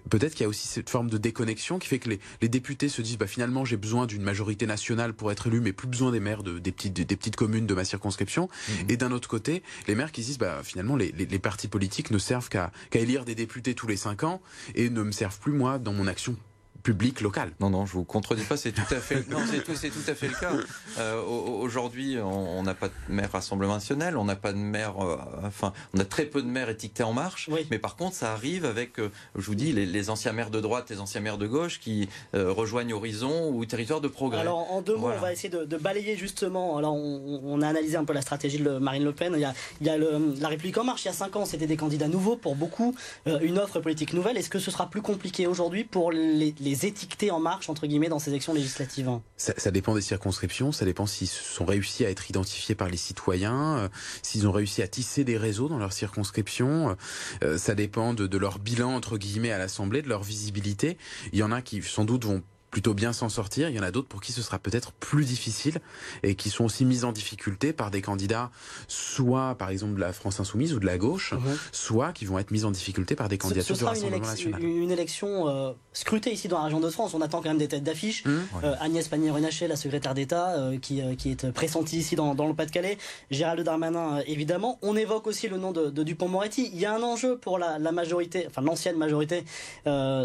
peut-être 0.08 0.34
qu'il 0.34 0.42
y 0.42 0.46
a 0.46 0.48
aussi 0.48 0.68
cette 0.68 0.90
forme 0.90 1.10
de 1.10 1.18
déconnexion 1.18 1.78
qui 1.78 1.88
fait 1.88 1.98
que 1.98 2.10
les, 2.10 2.20
les 2.40 2.48
députés 2.48 2.88
se 2.88 3.02
disent 3.02 3.18
bah, 3.18 3.26
finalement 3.26 3.64
j'ai 3.64 3.76
besoin 3.76 4.06
d'une 4.06 4.22
majorité 4.22 4.66
nationale 4.66 5.12
pour 5.14 5.32
être 5.32 5.46
élu, 5.46 5.60
mais 5.60 5.72
plus 5.72 5.88
besoin 5.88 6.10
des 6.10 6.20
maires 6.20 6.42
de, 6.42 6.58
des, 6.58 6.72
petites, 6.72 6.92
des 6.92 7.16
petites 7.16 7.36
communes 7.36 7.66
de 7.66 7.74
ma 7.74 7.84
circonscription. 7.84 8.48
Mmh. 8.48 8.72
Et 8.90 8.96
d'un 8.96 9.12
autre 9.12 9.28
côté, 9.28 9.62
les 9.88 9.94
maires 9.94 10.12
qui 10.12 10.22
se 10.22 10.28
disent 10.28 10.38
bah, 10.38 10.60
finalement 10.62 10.96
les, 10.96 11.12
les, 11.12 11.26
les 11.26 11.38
partis 11.38 11.68
politiques 11.68 12.10
ne 12.10 12.18
servent 12.18 12.48
qu'à 12.48 12.72
qu 12.90 12.98
élire 12.98 13.24
des 13.24 13.34
députés 13.34 13.74
tous 13.74 13.86
les 13.86 13.96
cinq 13.96 14.24
ans 14.24 14.40
et 14.74 14.90
ne 14.90 15.02
me 15.02 15.12
servent 15.12 15.38
plus 15.38 15.52
moi 15.52 15.78
dans 15.78 15.92
mon 15.92 16.06
action 16.06 16.36
public 16.82 17.20
local. 17.20 17.50
Non, 17.60 17.70
non, 17.70 17.86
je 17.86 17.92
vous 17.92 18.04
contredis 18.04 18.44
pas, 18.44 18.56
c'est 18.56 18.72
tout 18.72 18.82
à 18.94 18.96
fait, 19.00 19.28
non, 19.30 19.38
c'est 19.50 19.62
tout, 19.64 19.74
c'est 19.74 19.90
tout 19.90 20.08
à 20.08 20.14
fait 20.14 20.28
le 20.28 20.34
cas. 20.34 20.52
Euh, 20.98 21.20
Aujourd'hui, 21.22 22.18
on 22.18 22.62
n'a 22.62 22.74
pas 22.74 22.88
de 22.88 22.92
maire 23.08 23.30
Rassemblement 23.32 23.74
National, 23.74 24.16
on 24.16 24.24
n'a 24.24 24.36
pas 24.36 24.52
de 24.52 24.58
maire, 24.58 24.94
euh, 25.04 25.16
enfin, 25.44 25.72
on 25.94 25.98
a 26.00 26.04
très 26.04 26.24
peu 26.24 26.42
de 26.42 26.46
maires 26.48 26.68
étiquetés 26.68 27.02
En 27.02 27.12
Marche, 27.12 27.48
Oui. 27.50 27.66
mais 27.70 27.78
par 27.78 27.96
contre, 27.96 28.14
ça 28.16 28.32
arrive 28.32 28.64
avec, 28.64 28.98
euh, 28.98 29.10
je 29.36 29.42
vous 29.46 29.54
dis, 29.54 29.72
les, 29.72 29.86
les 29.86 30.10
anciens 30.10 30.32
maires 30.32 30.50
de 30.50 30.60
droite, 30.60 30.90
les 30.90 31.00
anciens 31.00 31.20
maires 31.20 31.38
de 31.38 31.46
gauche 31.46 31.80
qui 31.80 32.08
euh, 32.34 32.52
rejoignent 32.52 32.92
Horizon 32.94 33.50
ou 33.52 33.64
Territoire 33.66 34.00
de 34.00 34.08
Progrès. 34.08 34.40
Alors 34.40 34.72
en 34.72 34.82
deux 34.82 34.94
mots, 34.94 35.00
Voilà. 35.02 35.18
on 35.18 35.22
va 35.22 35.32
essayer 35.32 35.48
de, 35.50 35.64
de 35.64 35.76
balayer 35.76 36.16
justement. 36.16 36.76
Alors 36.76 36.94
on, 36.94 37.40
on 37.44 37.62
a 37.62 37.68
analysé 37.68 37.96
un 37.96 38.04
peu 38.04 38.12
la 38.12 38.22
stratégie 38.22 38.58
de 38.58 38.78
Marine 38.78 39.04
Le 39.04 39.12
Pen. 39.12 39.32
Il 39.34 39.40
y 39.40 39.44
a, 39.44 39.54
il 39.80 39.86
y 39.86 39.90
a 39.90 39.96
le- 39.98 40.34
la 40.40 40.48
République 40.48 40.78
en 40.78 40.84
marche. 40.84 41.04
Il 41.04 41.08
y 41.08 41.10
a 41.10 41.14
cinq 41.14 41.36
ans, 41.36 41.44
c'était 41.44 41.66
des 41.66 41.76
candidats 41.76 42.08
nouveaux 42.08 42.36
pour 42.36 42.54
beaucoup, 42.56 42.94
euh, 43.26 43.38
une 43.42 43.58
offre 43.58 43.80
politique 43.80 44.12
nouvelle. 44.12 44.36
Est-ce 44.36 44.50
que 44.50 44.58
ce 44.58 44.70
sera 44.70 44.88
plus 44.88 45.02
compliqué 45.02 45.46
aujourd'hui 45.46 45.84
pour 45.84 46.10
les, 46.12 46.54
les 46.58 46.69
étiqueter 46.72 47.30
en 47.30 47.40
marche 47.40 47.68
entre 47.68 47.86
guillemets 47.86 48.08
dans 48.08 48.18
ces 48.18 48.30
élections 48.30 48.54
législatives 48.54 49.10
Ça, 49.36 49.52
ça 49.56 49.70
dépend 49.70 49.94
des 49.94 50.00
circonscriptions, 50.00 50.72
ça 50.72 50.84
dépend 50.84 51.06
s'ils 51.06 51.28
sont 51.28 51.64
réussis 51.64 52.04
à 52.04 52.10
être 52.10 52.28
identifiés 52.30 52.74
par 52.74 52.88
les 52.88 52.96
citoyens, 52.96 53.78
euh, 53.78 53.88
s'ils 54.22 54.46
ont 54.46 54.52
réussi 54.52 54.82
à 54.82 54.88
tisser 54.88 55.24
des 55.24 55.36
réseaux 55.36 55.68
dans 55.68 55.78
leur 55.78 55.92
circonscription. 55.92 56.96
euh, 57.42 57.58
ça 57.58 57.74
dépend 57.74 58.14
de, 58.14 58.26
de 58.26 58.38
leur 58.38 58.58
bilan 58.58 58.94
entre 58.94 59.18
guillemets 59.18 59.52
à 59.52 59.58
l'Assemblée, 59.58 60.02
de 60.02 60.08
leur 60.08 60.22
visibilité. 60.22 60.96
Il 61.32 61.38
y 61.38 61.42
en 61.42 61.52
a 61.52 61.62
qui 61.62 61.82
sans 61.82 62.04
doute 62.04 62.24
vont 62.24 62.42
plutôt 62.70 62.94
bien 62.94 63.12
s'en 63.12 63.28
sortir. 63.28 63.68
Il 63.68 63.76
y 63.76 63.80
en 63.80 63.82
a 63.82 63.90
d'autres 63.90 64.08
pour 64.08 64.20
qui 64.20 64.32
ce 64.32 64.42
sera 64.42 64.58
peut-être 64.58 64.92
plus 64.92 65.24
difficile 65.24 65.78
et 66.22 66.34
qui 66.34 66.50
sont 66.50 66.64
aussi 66.64 66.84
mis 66.84 67.04
en 67.04 67.12
difficulté 67.12 67.72
par 67.72 67.90
des 67.90 68.00
candidats, 68.02 68.50
soit 68.88 69.54
par 69.56 69.70
exemple 69.70 69.94
de 69.94 70.00
la 70.00 70.12
France 70.12 70.40
insoumise 70.40 70.72
ou 70.74 70.78
de 70.78 70.86
la 70.86 70.98
gauche, 70.98 71.34
soit 71.72 72.12
qui 72.12 72.24
vont 72.24 72.38
être 72.38 72.50
mis 72.50 72.64
en 72.64 72.70
difficulté 72.70 73.14
par 73.16 73.28
des 73.28 73.38
candidatures 73.38 73.76
du 73.76 73.82
une, 73.82 73.88
Rassemblement 73.88 74.16
élection- 74.16 74.50
national. 74.50 74.62
une 74.62 74.90
élection 74.90 75.48
euh, 75.48 75.72
scrutée 75.92 76.32
ici 76.32 76.48
dans 76.48 76.58
la 76.58 76.64
région 76.64 76.80
de 76.80 76.90
France. 76.90 77.14
On 77.14 77.20
attend 77.20 77.42
quand 77.42 77.48
même 77.48 77.58
des 77.58 77.68
têtes 77.68 77.84
d'affiche. 77.84 78.24
Hum 78.26 78.40
Euh, 78.64 78.74
Agnès 78.80 79.06
Pannier-Runacher, 79.08 79.68
la 79.68 79.76
secrétaire 79.76 80.14
d'État, 80.14 80.50
euh, 80.58 80.78
qui, 80.78 81.00
qui 81.16 81.30
est 81.30 81.50
pressentie 81.52 81.98
ici 81.98 82.14
dans, 82.16 82.34
dans 82.34 82.46
le 82.46 82.54
Pas-de-Calais. 82.54 82.98
Gérald 83.30 83.60
Darmanin, 83.64 84.20
évidemment. 84.26 84.78
On 84.82 84.96
évoque 84.96 85.26
aussi 85.26 85.48
le 85.48 85.56
nom 85.56 85.72
de, 85.72 85.88
de 85.90 86.02
Dupont-Moretti. 86.02 86.70
Il 86.72 86.78
y 86.80 86.86
a 86.86 86.94
un 86.94 87.02
enjeu 87.02 87.36
pour 87.38 87.58
la, 87.58 87.78
la 87.78 87.92
majorité, 87.92 88.44
enfin 88.48 88.60
l'ancienne 88.62 88.96
majorité, 88.96 89.44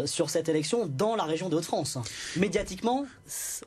sur 0.06 0.30
cette 0.30 0.48
élection 0.48 0.86
dans 0.86 1.16
la 1.16 1.24
région 1.24 1.48
de 1.48 1.56
Haute-France. 1.56 1.98
Médiatiquement, 2.38 3.06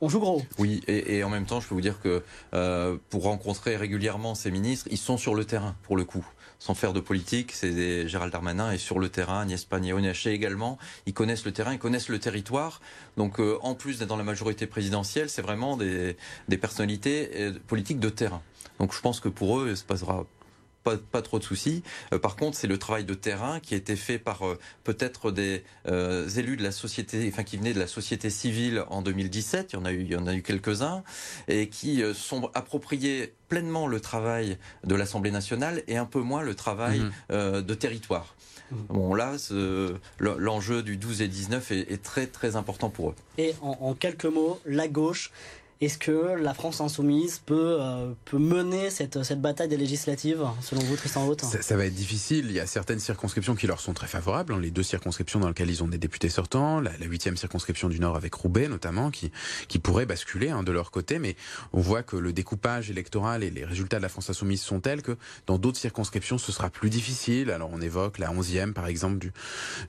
on 0.00 0.08
joue 0.08 0.20
gros. 0.20 0.42
Oui, 0.58 0.82
et, 0.86 1.22
en 1.24 1.28
même 1.28 1.46
temps, 1.46 1.60
je 1.60 1.68
peux 1.68 1.74
vous 1.74 1.80
dire 1.80 2.00
que 2.00 2.22
euh, 2.54 2.96
pour 3.08 3.24
rencontrer 3.24 3.76
régulièrement 3.76 4.34
ces 4.34 4.50
ministres, 4.50 4.88
ils 4.90 4.98
sont 4.98 5.16
sur 5.16 5.34
le 5.34 5.44
terrain 5.44 5.76
pour 5.82 5.96
le 5.96 6.04
coup. 6.04 6.26
Sans 6.58 6.74
faire 6.74 6.92
de 6.92 7.00
politique, 7.00 7.52
c'est 7.52 8.06
Gérald 8.06 8.32
Darmanin 8.32 8.70
est 8.70 8.78
sur 8.78 8.98
le 8.98 9.08
terrain, 9.08 9.40
Agnès 9.40 9.64
Pannier-Runacher 9.64 10.32
également. 10.32 10.76
Ils 11.06 11.14
connaissent 11.14 11.46
le 11.46 11.52
terrain, 11.52 11.72
ils 11.72 11.78
connaissent 11.78 12.10
le 12.10 12.18
territoire. 12.18 12.82
Donc, 13.16 13.40
euh, 13.40 13.58
en 13.62 13.74
plus 13.74 13.98
d'être 13.98 14.08
dans 14.08 14.18
la 14.18 14.24
majorité 14.24 14.66
présidentielle, 14.66 15.30
c'est 15.30 15.40
vraiment 15.40 15.78
des, 15.78 16.16
personnalités 16.60 17.30
euh, 17.34 17.52
politiques 17.66 17.98
de 17.98 18.10
terrain. 18.10 18.42
Donc, 18.78 18.92
je 18.92 19.00
pense 19.00 19.20
que 19.20 19.30
pour 19.30 19.58
eux, 19.58 19.74
se 19.74 19.84
passera 19.84 20.26
pas, 20.82 20.96
pas 20.96 21.22
trop 21.22 21.38
de 21.38 21.44
soucis. 21.44 21.82
Euh, 22.12 22.18
par 22.18 22.36
contre, 22.36 22.56
c'est 22.56 22.66
le 22.66 22.78
travail 22.78 23.04
de 23.04 23.14
terrain 23.14 23.60
qui 23.60 23.74
a 23.74 23.76
été 23.76 23.96
fait 23.96 24.18
par 24.18 24.46
euh, 24.46 24.58
peut-être 24.84 25.30
des 25.30 25.62
euh, 25.88 26.28
élus 26.30 26.56
de 26.56 26.62
la 26.62 26.72
société, 26.72 27.28
enfin 27.32 27.44
qui 27.44 27.56
venaient 27.56 27.74
de 27.74 27.78
la 27.78 27.86
société 27.86 28.30
civile 28.30 28.84
en 28.88 29.02
2017. 29.02 29.72
Il 29.72 29.76
y 29.76 29.78
en 29.78 29.84
a 29.84 29.92
eu, 29.92 30.00
il 30.02 30.10
y 30.10 30.16
en 30.16 30.26
a 30.26 30.34
eu 30.34 30.42
quelques-uns 30.42 31.02
et 31.48 31.68
qui 31.68 32.02
euh, 32.02 32.14
sont 32.14 32.50
appropriés 32.54 33.34
pleinement 33.48 33.86
le 33.86 34.00
travail 34.00 34.56
de 34.84 34.94
l'Assemblée 34.94 35.30
nationale 35.32 35.82
et 35.88 35.96
un 35.96 36.06
peu 36.06 36.20
moins 36.20 36.42
le 36.42 36.54
travail 36.54 37.00
Mhm. 37.00 37.12
euh, 37.32 37.62
de 37.62 37.74
territoire. 37.74 38.34
Bon, 38.88 39.14
là, 39.14 39.32
l'enjeu 40.20 40.82
du 40.82 40.96
12 40.96 41.22
et 41.22 41.28
19 41.28 41.72
est, 41.72 41.90
est 41.92 42.02
très 42.02 42.26
très 42.26 42.56
important 42.56 42.88
pour 42.90 43.10
eux. 43.10 43.14
Et 43.38 43.54
en, 43.62 43.76
en 43.80 43.94
quelques 43.94 44.26
mots, 44.26 44.60
la 44.64 44.86
gauche. 44.88 45.32
Est-ce 45.80 45.96
que 45.96 46.34
la 46.38 46.52
France 46.52 46.82
insoumise 46.82 47.40
peut, 47.46 47.78
euh, 47.80 48.12
peut 48.26 48.36
mener 48.36 48.90
cette, 48.90 49.22
cette 49.22 49.40
bataille 49.40 49.68
des 49.68 49.78
législatives, 49.78 50.44
selon 50.60 50.82
vous, 50.82 50.94
Tristan 50.94 51.26
Haute 51.26 51.40
Ça, 51.42 51.62
ça 51.62 51.74
va 51.74 51.86
être 51.86 51.94
difficile. 51.94 52.44
Il 52.50 52.52
y 52.52 52.60
a 52.60 52.66
certaines 52.66 52.98
circonscriptions 53.00 53.54
qui 53.54 53.66
leur 53.66 53.80
sont 53.80 53.94
très 53.94 54.06
favorables. 54.06 54.52
hein. 54.52 54.60
Les 54.60 54.70
deux 54.70 54.82
circonscriptions 54.82 55.40
dans 55.40 55.48
lesquelles 55.48 55.70
ils 55.70 55.82
ont 55.82 55.88
des 55.88 55.96
députés 55.96 56.28
sortants, 56.28 56.80
la 56.80 56.92
huitième 57.00 57.38
circonscription 57.38 57.88
du 57.88 57.98
Nord 57.98 58.14
avec 58.14 58.34
Roubaix 58.34 58.68
notamment, 58.68 59.10
qui, 59.10 59.32
qui 59.68 59.78
pourrait 59.78 60.04
basculer 60.04 60.50
hein, 60.50 60.62
de 60.62 60.70
leur 60.70 60.90
côté. 60.90 61.18
Mais 61.18 61.34
on 61.72 61.80
voit 61.80 62.02
que 62.02 62.16
le 62.16 62.34
découpage 62.34 62.90
électoral 62.90 63.42
et 63.42 63.50
les 63.50 63.64
résultats 63.64 63.96
de 63.96 64.02
la 64.02 64.10
France 64.10 64.28
insoumise 64.28 64.60
sont 64.60 64.80
tels 64.80 65.00
que 65.00 65.16
dans 65.46 65.56
d'autres 65.56 65.78
circonscriptions, 65.78 66.36
ce 66.36 66.52
sera 66.52 66.68
plus 66.68 66.90
difficile. 66.90 67.50
Alors 67.50 67.70
on 67.72 67.80
évoque 67.80 68.18
la 68.18 68.30
onzième, 68.32 68.74
par 68.74 68.86
exemple, 68.86 69.16
du, 69.16 69.32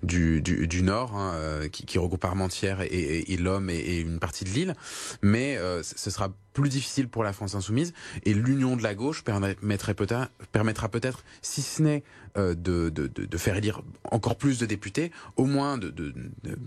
du, 0.03 0.41
du, 0.41 0.67
du 0.69 0.83
Nord, 0.83 1.17
hein, 1.17 1.33
euh, 1.35 1.67
qui, 1.67 1.85
qui 1.85 1.97
regroupe 1.97 2.23
Armentières 2.23 2.79
et, 2.79 2.85
et, 2.85 3.33
et 3.33 3.35
l'Homme 3.35 3.69
et, 3.69 3.75
et 3.75 3.99
une 3.99 4.19
partie 4.19 4.45
de 4.45 4.49
l'île. 4.51 4.73
Mais 5.21 5.57
euh, 5.57 5.79
ce 5.83 6.09
sera 6.09 6.29
plus 6.53 6.69
difficile 6.69 7.07
pour 7.07 7.23
la 7.23 7.33
France 7.33 7.55
insoumise 7.55 7.93
et 8.23 8.33
l'union 8.33 8.75
de 8.75 8.83
la 8.83 8.93
gauche 8.95 9.23
permettrait 9.23 9.93
peut-être, 9.93 10.29
permettra 10.51 10.89
peut-être, 10.89 11.23
si 11.41 11.61
ce 11.61 11.81
n'est 11.81 12.03
euh, 12.37 12.55
de, 12.55 12.89
de, 12.89 13.07
de, 13.07 13.37
faire 13.37 13.57
élire 13.57 13.81
encore 14.09 14.37
plus 14.37 14.57
de 14.57 14.65
députés, 14.65 15.11
au 15.35 15.45
moins 15.45 15.77
de, 15.77 15.89
de, 15.89 16.13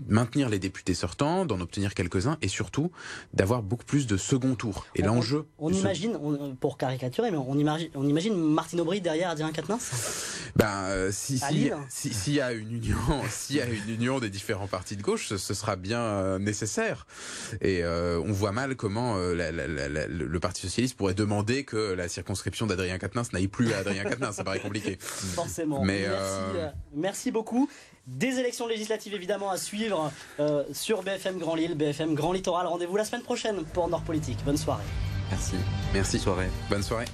maintenir 0.07 0.47
les 0.49 0.59
députés 0.59 0.93
sortants, 0.93 1.45
d'en 1.45 1.59
obtenir 1.59 1.95
quelques-uns 1.95 2.37
et 2.43 2.47
surtout 2.47 2.91
d'avoir 3.33 3.63
beaucoup 3.63 3.85
plus 3.85 4.05
de 4.05 4.15
second 4.15 4.53
tour. 4.53 4.85
Et 4.95 5.01
On- 5.03 5.07
l'enjeu. 5.07 5.45
On 5.57 5.69
second- 5.69 5.79
imagine, 5.79 6.17
on- 6.21 6.55
pour 6.55 6.77
caricaturer, 6.77 7.31
mais 7.31 7.37
on 7.37 7.57
imagine, 7.57 7.89
on 7.95 8.07
imagine 8.07 8.35
Martine 8.35 8.79
Aubry 8.81 9.01
derrière 9.01 9.31
Adrien 9.31 9.51
Quatennens? 9.51 9.89
Ben, 10.55 10.83
euh, 10.85 11.09
si, 11.11 11.39
À 11.43 11.49
si, 11.49 11.71
si- 11.89 12.13
s'il 12.13 12.33
y 12.35 12.41
a 12.41 12.51
une 12.53 12.71
union, 12.71 12.97
s'il 13.31 13.55
y 13.55 13.61
a 13.61 13.65
une 13.65 13.89
union 13.89 14.19
des 14.19 14.29
différents 14.29 14.67
partis 14.67 14.95
de 14.97 15.01
gauche, 15.01 15.27
ce, 15.29 15.37
ce 15.37 15.53
sera 15.55 15.75
bien 15.75 15.99
euh, 16.01 16.37
nécessaire. 16.39 17.07
Et 17.61 17.83
euh, 17.83 18.21
on 18.23 18.31
voit 18.31 18.51
mal 18.51 18.75
comment 18.75 19.17
la- 19.17 19.51
la- 19.51 19.67
la- 19.75 19.87
la- 19.89 20.07
le 20.07 20.39
Parti 20.39 20.61
socialiste 20.61 20.97
pourrait 20.97 21.13
demander 21.13 21.63
que 21.65 21.93
la 21.93 22.07
circonscription 22.07 22.65
d'Adrien 22.65 22.97
Quatennens 22.97 23.31
n'aille 23.33 23.47
plus 23.47 23.73
à 23.73 23.77
Adrien 23.79 24.03
Quatennens. 24.03 24.35
Ça 24.35 24.43
paraît 24.43 24.59
compliqué. 24.59 24.97
Forcément. 24.99 25.83
Mais, 25.83 26.01
merci, 26.07 26.15
euh, 26.15 26.53
euh, 26.55 26.69
merci 26.93 27.31
beaucoup. 27.31 27.69
Des 28.07 28.39
élections 28.39 28.67
législatives 28.67 29.13
évidemment 29.13 29.49
à 29.51 29.57
suivre 29.57 30.11
euh, 30.39 30.63
sur 30.73 31.03
BFM 31.03 31.37
Grand 31.39 31.55
Lille, 31.55 31.75
BFM 31.75 32.13
Grand 32.15 32.33
Littoral. 32.33 32.67
Rendez-vous 32.67 32.95
la 32.97 33.05
semaine 33.05 33.23
prochaine 33.23 33.63
pour 33.73 33.87
Nord 33.89 34.03
Politique. 34.03 34.37
Bonne 34.45 34.57
soirée. 34.57 34.83
Merci. 35.31 35.55
Merci. 35.93 36.19
Soirée. 36.19 36.49
Bonne 36.69 36.83
soirée. 36.83 37.05